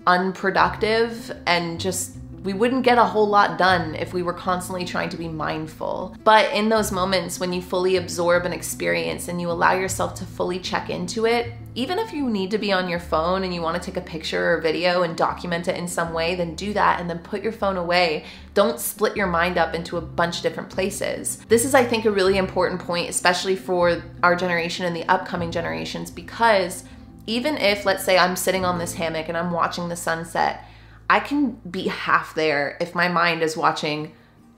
unproductive 0.07 1.31
and 1.47 1.81
just 1.81 2.18
we 2.43 2.53
wouldn't 2.53 2.85
get 2.85 2.99
a 2.99 3.05
whole 3.05 3.29
lot 3.29 3.59
done 3.59 3.95
if 3.95 4.13
we 4.13 4.23
were 4.23 4.33
constantly 4.33 4.85
trying 4.85 5.09
to 5.11 5.17
be 5.17 5.29
mindful. 5.29 6.17
But 6.25 6.53
in 6.53 6.69
those 6.69 6.93
moments 6.93 7.41
when 7.41 7.53
you 7.53 7.61
fully 7.61 7.97
absorb 7.97 8.47
an 8.47 8.53
experience 8.53 9.29
and 9.29 9.41
you 9.41 9.51
allow 9.51 9.73
yourself 9.73 10.15
to 10.17 10.25
fully 10.25 10.59
check 10.59 10.91
into 10.91 11.27
it, 11.27 11.53
even 11.75 11.99
if 11.99 12.13
you 12.13 12.29
need 12.29 12.51
to 12.51 12.59
be 12.59 12.73
on 12.73 12.89
your 12.89 12.99
phone 12.99 13.45
and 13.45 13.55
you 13.55 13.63
want 13.63 13.81
to 13.81 13.91
take 13.91 13.97
a 13.97 14.05
picture 14.05 14.55
or 14.55 14.61
video 14.61 15.03
and 15.03 15.17
document 15.17 15.69
it 15.69 15.77
in 15.77 15.87
some 15.87 16.13
way, 16.13 16.35
then 16.35 16.55
do 16.55 16.73
that 16.73 17.01
and 17.01 17.09
then 17.09 17.19
put 17.21 17.43
your 17.43 17.53
phone 17.53 17.77
away. 17.77 18.25
Don't 18.55 18.81
split 18.81 19.17
your 19.17 19.29
mind 19.29 19.59
up 19.59 19.75
into 19.75 19.97
a 19.97 20.01
bunch 20.01 20.39
of 20.39 20.43
different 20.43 20.71
places. 20.71 21.37
This 21.49 21.65
is, 21.65 21.75
I 21.75 21.85
think, 21.85 22.05
a 22.05 22.11
really 22.11 22.37
important 22.37 22.81
point, 22.81 23.09
especially 23.09 23.55
for 23.55 24.03
our 24.23 24.35
generation 24.35 24.87
and 24.87 24.97
the 24.97 25.09
upcoming 25.09 25.53
generations, 25.53 26.11
because 26.11 26.85
even 27.27 27.59
if, 27.59 27.85
let's 27.85 28.05
say, 28.05 28.19
I'm 28.19 28.37
sitting 28.37 28.65
on 28.65 28.79
this 28.79 28.95
hammock 28.95 29.29
and 29.29 29.37
I'm 29.37 29.53
watching 29.53 29.89
the 29.89 29.97
sunset 29.97 30.65
I 31.11 31.21
can 31.21 31.53
be 31.71 31.89
half 31.89 32.35
there 32.35 32.77
if 32.81 32.95
my 32.95 33.09
mind 33.09 33.43
is 33.43 33.57
watching, 33.57 34.13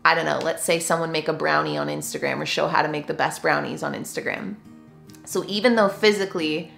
I 0.05 0.15
don't 0.15 0.27
know, 0.27 0.39
let's 0.39 0.65
say 0.65 0.81
someone 0.81 1.13
make 1.13 1.29
a 1.29 1.33
brownie 1.33 1.79
on 1.79 1.89
Instagram 1.89 2.41
or 2.41 2.47
show 2.47 2.67
how 2.67 2.83
to 2.83 2.89
make 2.89 3.07
the 3.07 3.15
best 3.15 3.43
brownies 3.43 3.83
on 3.83 3.95
Instagram. 3.95 4.57
So 5.25 5.45
even 5.47 5.77
though 5.77 5.89
physically 5.89 6.73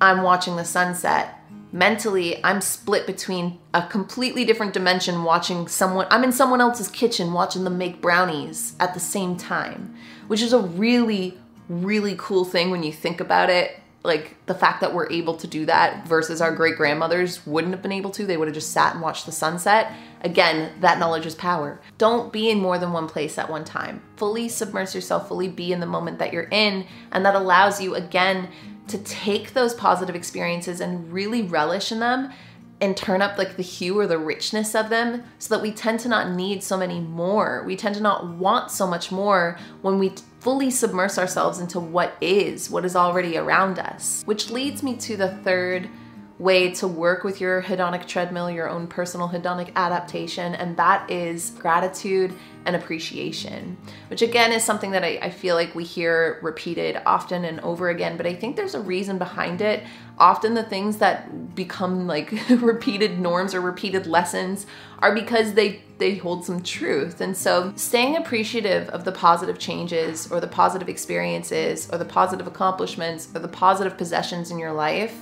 I'm 0.00 0.22
watching 0.22 0.56
the 0.56 0.64
sunset, 0.64 1.34
mentally 1.72 2.42
I'm 2.42 2.62
split 2.62 3.06
between 3.06 3.58
a 3.74 3.86
completely 3.86 4.46
different 4.46 4.72
dimension 4.72 5.24
watching 5.24 5.68
someone, 5.68 6.06
I'm 6.10 6.24
in 6.24 6.32
someone 6.32 6.62
else's 6.62 6.88
kitchen 6.88 7.34
watching 7.34 7.64
them 7.64 7.76
make 7.76 8.00
brownies 8.00 8.76
at 8.80 8.94
the 8.94 9.00
same 9.00 9.36
time, 9.36 9.94
which 10.28 10.40
is 10.40 10.54
a 10.54 10.60
really, 10.60 11.38
really 11.68 12.14
cool 12.16 12.46
thing 12.46 12.70
when 12.70 12.82
you 12.82 12.92
think 12.92 13.20
about 13.20 13.50
it 13.50 13.78
like 14.06 14.36
the 14.46 14.54
fact 14.54 14.80
that 14.80 14.94
we're 14.94 15.10
able 15.10 15.34
to 15.36 15.46
do 15.46 15.66
that 15.66 16.06
versus 16.06 16.40
our 16.40 16.54
great 16.54 16.76
grandmothers 16.76 17.46
wouldn't 17.46 17.74
have 17.74 17.82
been 17.82 17.92
able 17.92 18.10
to. 18.12 18.24
They 18.24 18.36
would 18.36 18.48
have 18.48 18.54
just 18.54 18.70
sat 18.70 18.94
and 18.94 19.02
watched 19.02 19.26
the 19.26 19.32
sunset. 19.32 19.92
Again 20.22 20.72
that 20.80 20.98
knowledge 20.98 21.26
is 21.26 21.34
power. 21.34 21.80
Don't 21.98 22.32
be 22.32 22.50
in 22.50 22.58
more 22.58 22.78
than 22.78 22.92
one 22.92 23.08
place 23.08 23.36
at 23.38 23.50
one 23.50 23.64
time. 23.64 24.02
Fully 24.16 24.48
submerge 24.48 24.94
yourself 24.94 25.28
fully 25.28 25.48
be 25.48 25.72
in 25.72 25.80
the 25.80 25.86
moment 25.86 26.18
that 26.18 26.32
you're 26.32 26.48
in 26.50 26.86
and 27.12 27.26
that 27.26 27.34
allows 27.34 27.80
you 27.80 27.94
again 27.94 28.48
to 28.88 28.98
take 28.98 29.52
those 29.52 29.74
positive 29.74 30.14
experiences 30.14 30.80
and 30.80 31.12
really 31.12 31.42
relish 31.42 31.90
in 31.90 31.98
them 31.98 32.32
and 32.80 32.96
turn 32.96 33.22
up 33.22 33.38
like 33.38 33.56
the 33.56 33.62
hue 33.62 33.98
or 33.98 34.06
the 34.06 34.18
richness 34.18 34.74
of 34.74 34.90
them 34.90 35.24
so 35.38 35.54
that 35.54 35.62
we 35.62 35.72
tend 35.72 35.98
to 36.00 36.08
not 36.08 36.30
need 36.30 36.62
so 36.62 36.76
many 36.76 37.00
more. 37.00 37.64
We 37.66 37.74
tend 37.74 37.94
to 37.94 38.02
not 38.02 38.28
want 38.28 38.70
so 38.70 38.86
much 38.86 39.10
more 39.10 39.58
when 39.80 39.98
we 39.98 40.12
fully 40.46 40.70
submerge 40.70 41.18
ourselves 41.18 41.58
into 41.58 41.80
what 41.80 42.16
is, 42.20 42.70
what 42.70 42.84
is 42.84 42.94
already 42.94 43.36
around 43.36 43.80
us. 43.80 44.22
Which 44.26 44.48
leads 44.48 44.80
me 44.80 44.94
to 44.98 45.16
the 45.16 45.30
third 45.38 45.90
way 46.38 46.70
to 46.70 46.86
work 46.86 47.24
with 47.24 47.40
your 47.40 47.62
hedonic 47.62 48.06
treadmill, 48.06 48.50
your 48.50 48.68
own 48.68 48.86
personal 48.86 49.28
hedonic 49.28 49.72
adaptation, 49.74 50.54
and 50.54 50.76
that 50.76 51.10
is 51.10 51.50
gratitude 51.58 52.32
and 52.66 52.76
appreciation, 52.76 53.76
which 54.08 54.22
again 54.22 54.52
is 54.52 54.62
something 54.62 54.90
that 54.90 55.04
I, 55.04 55.18
I, 55.22 55.30
feel 55.30 55.54
like 55.54 55.74
we 55.74 55.84
hear 55.84 56.40
repeated 56.42 57.00
often 57.06 57.44
and 57.44 57.60
over 57.60 57.88
again, 57.88 58.16
but 58.16 58.26
I 58.26 58.34
think 58.34 58.56
there's 58.56 58.74
a 58.74 58.80
reason 58.80 59.18
behind 59.18 59.62
it. 59.62 59.84
Often 60.18 60.54
the 60.54 60.64
things 60.64 60.96
that 60.96 61.54
become 61.54 62.08
like 62.08 62.32
repeated 62.50 63.20
norms 63.20 63.54
or 63.54 63.60
repeated 63.60 64.08
lessons 64.08 64.66
are 64.98 65.14
because 65.14 65.54
they 65.54 65.82
they 65.98 66.16
hold 66.16 66.44
some 66.44 66.62
truth. 66.62 67.20
And 67.20 67.36
so 67.36 67.72
staying 67.76 68.16
appreciative 68.16 68.88
of 68.90 69.04
the 69.04 69.12
positive 69.12 69.58
changes 69.58 70.30
or 70.30 70.40
the 70.40 70.48
positive 70.48 70.88
experiences 70.88 71.88
or 71.90 71.98
the 71.98 72.04
positive 72.04 72.46
accomplishments 72.46 73.28
or 73.34 73.38
the 73.38 73.48
positive 73.48 73.96
possessions 73.96 74.50
in 74.50 74.58
your 74.58 74.72
life 74.72 75.16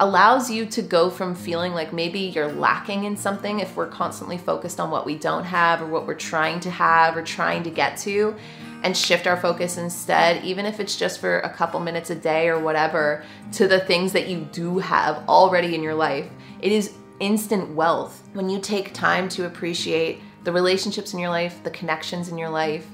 allows 0.00 0.50
you 0.50 0.64
to 0.64 0.80
go 0.80 1.10
from 1.10 1.34
feeling 1.34 1.72
like 1.72 1.92
maybe 1.92 2.18
you're 2.18 2.50
lacking 2.50 3.04
in 3.04 3.16
something 3.16 3.60
if 3.60 3.76
we're 3.76 3.86
constantly 3.86 4.38
focused 4.38 4.80
on 4.80 4.90
what 4.90 5.04
we 5.04 5.14
don't 5.14 5.44
have 5.44 5.82
or 5.82 5.86
what 5.86 6.06
we're 6.06 6.14
trying 6.14 6.58
to 6.58 6.70
have 6.70 7.16
or 7.16 7.22
trying 7.22 7.62
to 7.62 7.70
get 7.70 7.98
to 7.98 8.34
and 8.82 8.96
shift 8.96 9.26
our 9.26 9.36
focus 9.36 9.76
instead, 9.76 10.42
even 10.42 10.64
if 10.64 10.80
it's 10.80 10.96
just 10.96 11.20
for 11.20 11.40
a 11.40 11.50
couple 11.50 11.78
minutes 11.80 12.08
a 12.08 12.14
day 12.14 12.48
or 12.48 12.58
whatever, 12.58 13.22
to 13.52 13.68
the 13.68 13.80
things 13.80 14.12
that 14.12 14.26
you 14.26 14.48
do 14.52 14.78
have 14.78 15.16
already 15.28 15.74
in 15.74 15.82
your 15.82 15.94
life. 15.94 16.30
It 16.62 16.72
is 16.72 16.94
instant 17.20 17.68
wealth 17.74 18.26
when 18.32 18.48
you 18.48 18.58
take 18.58 18.94
time 18.94 19.28
to 19.28 19.44
appreciate 19.44 20.20
the 20.44 20.52
relationships 20.52 21.12
in 21.12 21.18
your 21.18 21.28
life, 21.28 21.62
the 21.62 21.70
connections 21.70 22.30
in 22.30 22.38
your 22.38 22.48
life, 22.48 22.86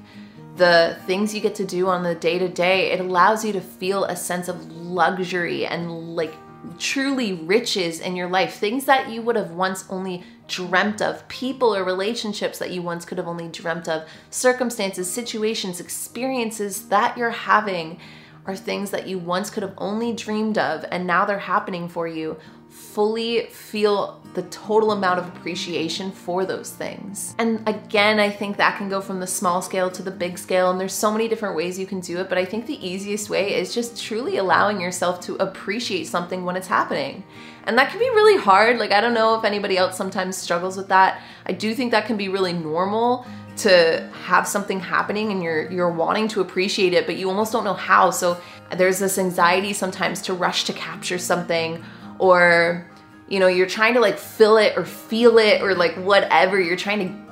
the 0.56 0.98
things 1.06 1.32
you 1.32 1.40
get 1.40 1.54
to 1.54 1.64
do 1.64 1.86
on 1.86 2.02
the 2.02 2.16
day 2.16 2.40
to 2.40 2.48
day. 2.48 2.90
It 2.90 2.98
allows 2.98 3.44
you 3.44 3.52
to 3.52 3.60
feel 3.60 4.06
a 4.06 4.16
sense 4.16 4.48
of 4.48 4.72
luxury 4.72 5.66
and 5.66 6.16
like 6.16 6.34
truly 6.78 7.32
riches 7.32 8.00
in 8.00 8.16
your 8.16 8.28
life, 8.28 8.56
things 8.56 8.84
that 8.84 9.08
you 9.08 9.22
would 9.22 9.36
have 9.36 9.52
once 9.52 9.84
only 9.90 10.24
dreamt 10.48 11.02
of, 11.02 11.26
people 11.28 11.74
or 11.74 11.84
relationships 11.84 12.58
that 12.58 12.70
you 12.70 12.82
once 12.82 13.04
could 13.04 13.18
have 13.18 13.26
only 13.26 13.48
dreamt 13.48 13.88
of, 13.88 14.08
circumstances, 14.30 15.10
situations, 15.10 15.80
experiences 15.80 16.88
that 16.88 17.16
you're 17.16 17.30
having 17.30 17.98
are 18.46 18.56
things 18.56 18.90
that 18.90 19.08
you 19.08 19.18
once 19.18 19.50
could 19.50 19.62
have 19.62 19.74
only 19.78 20.12
dreamed 20.12 20.56
of, 20.56 20.84
and 20.92 21.06
now 21.06 21.24
they're 21.24 21.38
happening 21.38 21.88
for 21.88 22.06
you 22.06 22.36
fully 22.76 23.46
feel 23.46 24.20
the 24.34 24.42
total 24.42 24.92
amount 24.92 25.18
of 25.18 25.26
appreciation 25.28 26.12
for 26.12 26.44
those 26.44 26.70
things. 26.70 27.34
And 27.38 27.66
again, 27.66 28.18
I 28.18 28.28
think 28.28 28.58
that 28.58 28.76
can 28.76 28.90
go 28.90 29.00
from 29.00 29.18
the 29.18 29.26
small 29.26 29.62
scale 29.62 29.90
to 29.90 30.02
the 30.02 30.10
big 30.10 30.36
scale, 30.36 30.70
and 30.70 30.78
there's 30.78 30.92
so 30.92 31.10
many 31.10 31.26
different 31.26 31.56
ways 31.56 31.78
you 31.78 31.86
can 31.86 32.00
do 32.00 32.20
it, 32.20 32.28
but 32.28 32.36
I 32.36 32.44
think 32.44 32.66
the 32.66 32.86
easiest 32.86 33.30
way 33.30 33.54
is 33.54 33.74
just 33.74 34.02
truly 34.02 34.36
allowing 34.36 34.78
yourself 34.78 35.22
to 35.22 35.36
appreciate 35.36 36.06
something 36.06 36.44
when 36.44 36.54
it's 36.54 36.66
happening. 36.66 37.24
And 37.64 37.78
that 37.78 37.90
can 37.90 37.98
be 37.98 38.10
really 38.10 38.38
hard. 38.38 38.78
Like, 38.78 38.92
I 38.92 39.00
don't 39.00 39.14
know 39.14 39.38
if 39.38 39.44
anybody 39.44 39.78
else 39.78 39.96
sometimes 39.96 40.36
struggles 40.36 40.76
with 40.76 40.88
that. 40.88 41.22
I 41.46 41.52
do 41.52 41.74
think 41.74 41.92
that 41.92 42.06
can 42.06 42.18
be 42.18 42.28
really 42.28 42.52
normal 42.52 43.26
to 43.56 44.10
have 44.24 44.46
something 44.46 44.80
happening 44.80 45.32
and 45.32 45.42
you're 45.42 45.70
you're 45.72 45.90
wanting 45.90 46.28
to 46.28 46.42
appreciate 46.42 46.92
it 46.92 47.06
but 47.06 47.16
you 47.16 47.26
almost 47.26 47.52
don't 47.52 47.64
know 47.64 47.72
how 47.72 48.10
so 48.10 48.38
there's 48.76 48.98
this 48.98 49.16
anxiety 49.16 49.72
sometimes 49.72 50.20
to 50.20 50.34
rush 50.34 50.64
to 50.64 50.74
capture 50.74 51.16
something 51.16 51.82
or 52.18 52.88
you 53.28 53.40
know 53.40 53.46
you're 53.46 53.66
trying 53.66 53.94
to 53.94 54.00
like 54.00 54.18
fill 54.18 54.56
it 54.56 54.76
or 54.76 54.84
feel 54.84 55.38
it 55.38 55.62
or 55.62 55.74
like 55.74 55.94
whatever 55.96 56.60
you're 56.60 56.76
trying 56.76 57.08
to 57.08 57.26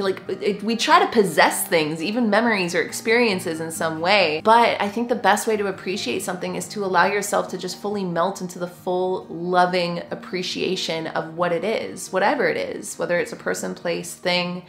like 0.00 0.22
it, 0.28 0.62
we 0.62 0.76
try 0.76 1.00
to 1.00 1.06
possess 1.08 1.66
things 1.66 2.00
even 2.00 2.30
memories 2.30 2.74
or 2.74 2.80
experiences 2.82 3.60
in 3.60 3.72
some 3.72 4.00
way 4.00 4.40
but 4.44 4.80
i 4.80 4.88
think 4.88 5.08
the 5.08 5.14
best 5.14 5.48
way 5.48 5.56
to 5.56 5.66
appreciate 5.66 6.22
something 6.22 6.54
is 6.54 6.68
to 6.68 6.84
allow 6.84 7.04
yourself 7.06 7.48
to 7.48 7.58
just 7.58 7.80
fully 7.80 8.04
melt 8.04 8.40
into 8.40 8.60
the 8.60 8.68
full 8.68 9.26
loving 9.26 10.02
appreciation 10.12 11.08
of 11.08 11.34
what 11.34 11.50
it 11.50 11.64
is 11.64 12.12
whatever 12.12 12.48
it 12.48 12.56
is 12.56 12.96
whether 12.96 13.18
it's 13.18 13.32
a 13.32 13.36
person 13.36 13.74
place 13.74 14.14
thing 14.14 14.64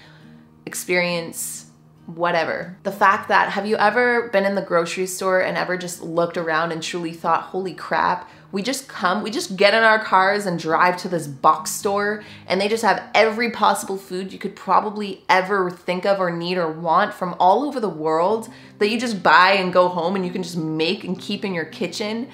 experience 0.66 1.68
whatever. 2.08 2.78
The 2.84 2.92
fact 2.92 3.28
that, 3.28 3.50
have 3.52 3.68
you 3.68 3.76
ever 3.76 4.30
been 4.30 4.46
in 4.46 4.56
the 4.56 4.62
grocery 4.62 5.08
store 5.08 5.42
and 5.42 5.58
ever 5.58 5.78
just 5.78 6.02
looked 6.02 6.38
around 6.38 6.72
and 6.72 6.82
truly 6.82 7.14
thought, 7.14 7.44
holy 7.44 7.74
crap, 7.74 8.30
we 8.52 8.64
just 8.64 8.88
come, 8.88 9.24
we 9.24 9.30
just 9.30 9.58
get 9.58 9.74
in 9.74 9.84
our 9.84 10.00
cars 10.00 10.46
and 10.46 10.58
drive 10.58 10.98
to 10.98 11.10
this 11.10 11.28
box 11.28 11.72
store 11.72 12.24
and 12.48 12.62
they 12.62 12.68
just 12.68 12.84
have 12.84 13.04
every 13.14 13.52
possible 13.52 13.98
food 13.98 14.32
you 14.32 14.40
could 14.40 14.56
probably 14.56 15.24
ever 15.30 15.70
think 15.70 16.06
of 16.06 16.20
or 16.20 16.32
need 16.32 16.58
or 16.58 16.72
want 16.72 17.14
from 17.14 17.36
all 17.40 17.64
over 17.64 17.80
the 17.80 17.90
world 17.90 18.50
that 18.80 18.90
you 18.90 19.00
just 19.00 19.22
buy 19.22 19.52
and 19.52 19.74
go 19.74 19.88
home 19.90 20.16
and 20.16 20.26
you 20.26 20.32
can 20.32 20.44
just 20.44 20.58
make 20.58 21.04
and 21.04 21.20
keep 21.20 21.44
in 21.44 21.54
your 21.54 21.66
kitchen. 21.66 22.30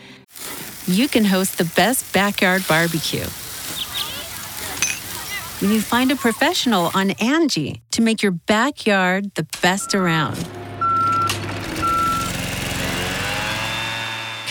You 0.85 1.07
can 1.07 1.25
host 1.25 1.57
the 1.57 1.71
best 1.75 2.13
backyard 2.13 2.63
barbecue 2.67 3.25
when 5.63 5.71
you 5.71 5.79
find 5.79 6.11
a 6.11 6.15
professional 6.15 6.91
on 6.93 7.11
Angi 7.11 7.79
to 7.91 8.01
make 8.01 8.21
your 8.21 8.33
backyard 8.33 9.33
the 9.35 9.47
best 9.61 9.95
around. 9.95 10.37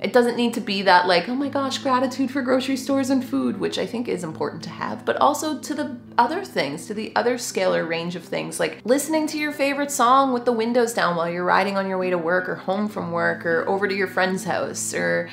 It 0.00 0.12
doesn't 0.12 0.36
need 0.36 0.54
to 0.54 0.60
be 0.60 0.82
that, 0.82 1.08
like, 1.08 1.28
oh 1.28 1.34
my 1.34 1.48
gosh, 1.48 1.78
gratitude 1.78 2.30
for 2.30 2.42
grocery 2.42 2.76
stores 2.76 3.10
and 3.10 3.24
food, 3.24 3.58
which 3.58 3.76
I 3.76 3.86
think 3.86 4.08
is 4.08 4.24
important 4.24 4.62
to 4.62 4.70
have, 4.70 5.04
but 5.04 5.16
also 5.16 5.58
to 5.58 5.74
the 5.74 5.98
other 6.16 6.44
things, 6.44 6.86
to 6.86 6.94
the 6.94 7.12
other 7.16 7.34
scalar 7.34 7.86
range 7.86 8.16
of 8.16 8.24
things, 8.24 8.58
like 8.58 8.80
listening 8.84 9.26
to 9.26 9.38
your 9.38 9.52
favorite 9.52 9.90
song 9.90 10.32
with 10.32 10.46
the 10.46 10.52
windows 10.52 10.94
down 10.94 11.16
while 11.16 11.28
you're 11.28 11.44
riding 11.44 11.76
on 11.76 11.86
your 11.86 11.98
way 11.98 12.08
to 12.08 12.16
work 12.16 12.48
or 12.48 12.54
home 12.54 12.88
from 12.88 13.10
work 13.10 13.44
or 13.44 13.68
over 13.68 13.86
to 13.86 13.94
your 13.94 14.06
friend's 14.06 14.44
house 14.44 14.94
or 14.94 15.28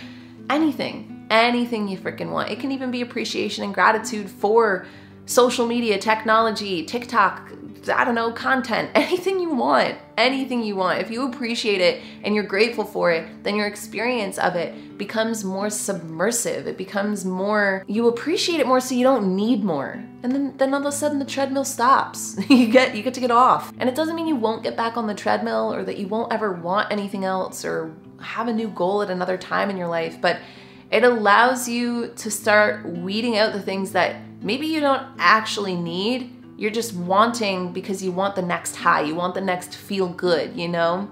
anything, 0.49 1.27
anything 1.29 1.87
you 1.87 1.97
freaking 1.97 2.31
want. 2.31 2.49
It 2.49 2.59
can 2.59 2.71
even 2.71 2.91
be 2.91 3.01
appreciation 3.01 3.63
and 3.63 3.73
gratitude 3.73 4.29
for 4.29 4.85
social 5.27 5.65
media, 5.65 5.97
technology, 5.97 6.83
TikTok, 6.83 7.51
I 7.89 8.03
don't 8.03 8.15
know, 8.15 8.31
content, 8.31 8.91
anything 8.95 9.39
you 9.39 9.53
want, 9.53 9.97
anything 10.17 10.63
you 10.63 10.75
want. 10.75 11.01
If 11.01 11.11
you 11.11 11.27
appreciate 11.27 11.81
it 11.81 12.01
and 12.23 12.33
you're 12.33 12.43
grateful 12.43 12.85
for 12.85 13.11
it, 13.11 13.43
then 13.43 13.55
your 13.55 13.67
experience 13.67 14.37
of 14.37 14.55
it 14.55 14.97
becomes 14.97 15.43
more 15.43 15.69
submersive. 15.69 16.67
It 16.67 16.77
becomes 16.77 17.25
more, 17.25 17.83
you 17.87 18.07
appreciate 18.07 18.59
it 18.59 18.67
more 18.67 18.79
so 18.79 18.95
you 18.95 19.03
don't 19.03 19.35
need 19.35 19.63
more. 19.63 20.03
And 20.23 20.31
then, 20.31 20.57
then 20.57 20.73
all 20.73 20.81
of 20.81 20.85
a 20.85 20.91
sudden 20.91 21.19
the 21.19 21.25
treadmill 21.25 21.65
stops. 21.65 22.37
you 22.49 22.67
get 22.67 22.95
you 22.95 23.03
get 23.03 23.13
to 23.13 23.19
get 23.19 23.31
off. 23.31 23.71
And 23.79 23.89
it 23.89 23.95
doesn't 23.95 24.15
mean 24.15 24.27
you 24.27 24.35
won't 24.35 24.63
get 24.63 24.75
back 24.75 24.97
on 24.97 25.07
the 25.07 25.15
treadmill 25.15 25.73
or 25.73 25.83
that 25.83 25.97
you 25.97 26.07
won't 26.07 26.33
ever 26.33 26.51
want 26.51 26.91
anything 26.91 27.23
else 27.23 27.63
or 27.63 27.95
have 28.19 28.47
a 28.47 28.53
new 28.53 28.67
goal 28.67 29.01
at 29.01 29.09
another 29.09 29.37
time 29.37 29.69
in 29.69 29.77
your 29.77 29.87
life, 29.87 30.19
but 30.19 30.39
it 30.89 31.03
allows 31.03 31.67
you 31.67 32.13
to 32.15 32.31
start 32.31 32.85
weeding 32.85 33.37
out 33.37 33.53
the 33.53 33.61
things 33.61 33.91
that 33.91 34.21
maybe 34.41 34.67
you 34.67 34.79
don't 34.79 35.05
actually 35.17 35.75
need 35.75 36.33
you're 36.57 36.71
just 36.71 36.93
wanting 36.93 37.71
because 37.71 38.03
you 38.03 38.11
want 38.11 38.35
the 38.35 38.41
next 38.41 38.75
high, 38.75 39.01
you 39.01 39.15
want 39.15 39.35
the 39.35 39.41
next 39.41 39.75
feel 39.75 40.09
good, 40.09 40.55
you 40.55 40.67
know? 40.67 41.09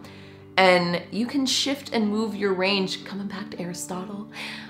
And 0.58 1.04
you 1.12 1.28
can 1.28 1.46
shift 1.46 1.92
and 1.94 2.10
move 2.10 2.36
your 2.36 2.54
range, 2.54 3.06
coming 3.06 3.28
back 3.28 3.52
to 3.52 3.62
Aristotle, 3.62 4.28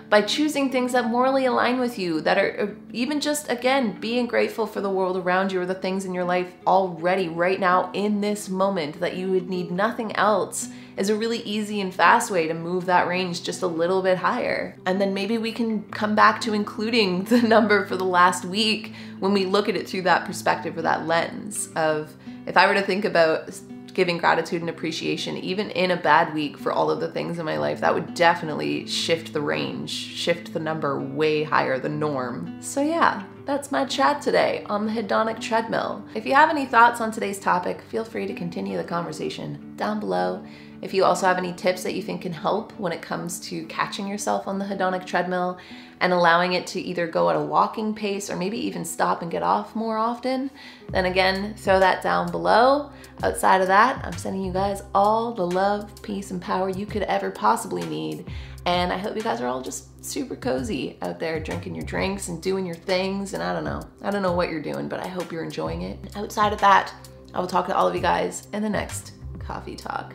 by 0.09 0.21
choosing 0.21 0.71
things 0.71 0.91
that 0.91 1.05
morally 1.05 1.45
align 1.45 1.79
with 1.79 1.97
you, 1.97 2.21
that 2.21 2.37
are 2.37 2.59
uh, 2.59 2.67
even 2.93 3.19
just, 3.19 3.49
again, 3.49 3.99
being 3.99 4.27
grateful 4.27 4.67
for 4.67 4.81
the 4.81 4.89
world 4.89 5.17
around 5.17 5.51
you 5.51 5.61
or 5.61 5.65
the 5.65 5.73
things 5.73 6.05
in 6.05 6.13
your 6.13 6.23
life 6.23 6.53
already, 6.67 7.27
right 7.27 7.59
now, 7.59 7.89
in 7.93 8.21
this 8.21 8.49
moment, 8.49 8.99
that 8.99 9.15
you 9.15 9.31
would 9.31 9.49
need 9.49 9.71
nothing 9.71 10.15
else 10.15 10.69
is 10.97 11.09
a 11.09 11.15
really 11.15 11.39
easy 11.39 11.81
and 11.81 11.93
fast 11.93 12.31
way 12.31 12.47
to 12.47 12.53
move 12.53 12.85
that 12.85 13.07
range 13.07 13.43
just 13.43 13.61
a 13.61 13.67
little 13.67 14.01
bit 14.01 14.17
higher. 14.17 14.77
And 14.85 15.01
then 15.01 15.13
maybe 15.13 15.37
we 15.37 15.51
can 15.51 15.83
come 15.89 16.15
back 16.15 16.39
to 16.41 16.53
including 16.53 17.23
the 17.25 17.41
number 17.41 17.85
for 17.85 17.97
the 17.97 18.05
last 18.05 18.45
week 18.45 18.93
when 19.19 19.33
we 19.33 19.45
look 19.45 19.67
at 19.69 19.75
it 19.75 19.87
through 19.87 20.03
that 20.03 20.25
perspective 20.25 20.77
or 20.77 20.81
that 20.83 21.05
lens 21.05 21.69
of 21.75 22.15
if 22.45 22.57
I 22.57 22.67
were 22.67 22.75
to 22.75 22.81
think 22.81 23.05
about 23.05 23.49
giving 23.95 24.17
gratitude 24.17 24.61
and 24.61 24.69
appreciation, 24.69 25.37
even 25.37 25.71
in 25.71 25.91
a 25.91 25.97
bad 25.97 26.33
week 26.33 26.57
for 26.57 26.71
all 26.71 26.91
of 26.91 26.99
the 26.99 27.11
things 27.11 27.39
in 27.39 27.45
my 27.45 27.57
life, 27.57 27.79
that 27.79 27.93
would 27.93 28.13
definitely 28.13 28.85
shift 28.85 29.33
the 29.33 29.41
range, 29.41 29.89
shift 29.89 30.53
the 30.53 30.59
number 30.59 30.99
way 30.99 31.43
higher, 31.43 31.79
the 31.79 31.89
norm. 31.89 32.61
So, 32.61 32.81
yeah, 32.81 33.23
that's 33.45 33.71
my 33.71 33.85
chat 33.85 34.21
today 34.21 34.63
on 34.67 34.85
the 34.85 34.91
hedonic 34.91 35.39
treadmill. 35.39 36.03
If 36.13 36.25
you 36.25 36.33
have 36.33 36.49
any 36.49 36.65
thoughts 36.65 36.99
on 36.99 37.11
today's 37.11 37.39
topic, 37.39 37.81
feel 37.81 38.03
free 38.03 38.27
to 38.27 38.33
continue 38.33 38.77
the 38.77 38.83
conversation 38.83 39.73
down 39.77 39.99
below. 39.99 40.45
If 40.81 40.93
you 40.93 41.03
also 41.03 41.25
have 41.25 41.37
any 41.37 41.53
tips 41.53 41.83
that 41.83 41.95
you 41.95 42.01
think 42.01 42.21
can 42.21 42.33
help 42.33 42.71
when 42.79 42.91
it 42.91 43.01
comes 43.01 43.39
to 43.41 43.65
catching 43.65 44.07
yourself 44.07 44.47
on 44.47 44.59
the 44.59 44.65
hedonic 44.65 45.05
treadmill 45.05 45.57
and 46.01 46.11
allowing 46.11 46.53
it 46.53 46.67
to 46.67 46.81
either 46.81 47.07
go 47.07 47.29
at 47.29 47.35
a 47.35 47.41
walking 47.41 47.93
pace 47.93 48.29
or 48.29 48.35
maybe 48.35 48.57
even 48.57 48.83
stop 48.83 49.21
and 49.21 49.31
get 49.31 49.43
off 49.43 49.75
more 49.75 49.97
often, 49.97 50.51
then 50.91 51.05
again, 51.05 51.53
throw 51.55 51.79
that 51.79 52.03
down 52.03 52.29
below. 52.29 52.91
Outside 53.23 53.61
of 53.61 53.67
that, 53.67 54.03
I'm 54.05 54.17
sending 54.17 54.43
you 54.43 54.51
guys 54.51 54.83
all 54.93 55.31
the 55.31 55.47
love, 55.47 56.01
peace, 56.01 56.31
and 56.31 56.41
power 56.41 56.69
you 56.69 56.85
could 56.85 57.03
ever 57.03 57.31
possibly 57.31 57.85
need. 57.85 58.25
And 58.65 58.91
I 58.91 58.97
hope 58.97 59.15
you 59.15 59.21
guys 59.21 59.41
are 59.41 59.47
all 59.47 59.61
just 59.61 60.03
super 60.03 60.35
cozy 60.35 60.97
out 61.01 61.19
there 61.19 61.39
drinking 61.39 61.75
your 61.75 61.85
drinks 61.85 62.27
and 62.27 62.41
doing 62.41 62.65
your 62.65 62.75
things. 62.75 63.33
And 63.33 63.41
I 63.41 63.53
don't 63.53 63.63
know, 63.63 63.81
I 64.01 64.11
don't 64.11 64.23
know 64.23 64.33
what 64.33 64.49
you're 64.49 64.61
doing, 64.61 64.89
but 64.89 64.99
I 64.99 65.07
hope 65.07 65.31
you're 65.31 65.43
enjoying 65.43 65.83
it. 65.83 65.99
Outside 66.15 66.51
of 66.51 66.59
that, 66.61 66.93
I 67.33 67.39
will 67.39 67.47
talk 67.47 67.67
to 67.67 67.75
all 67.75 67.87
of 67.87 67.95
you 67.95 68.01
guys 68.01 68.47
in 68.53 68.63
the 68.63 68.69
next 68.69 69.13
coffee 69.39 69.75
talk. 69.75 70.13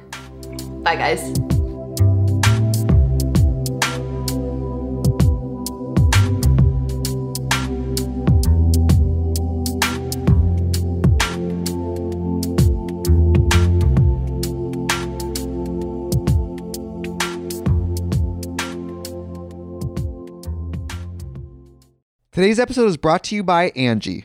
Bye, 0.82 0.96
guys. 0.96 1.32
Today's 22.32 22.58
episode 22.58 22.86
is 22.86 22.96
brought 22.96 23.22
to 23.24 23.34
you 23.34 23.42
by 23.42 23.70
Angi. 23.72 24.24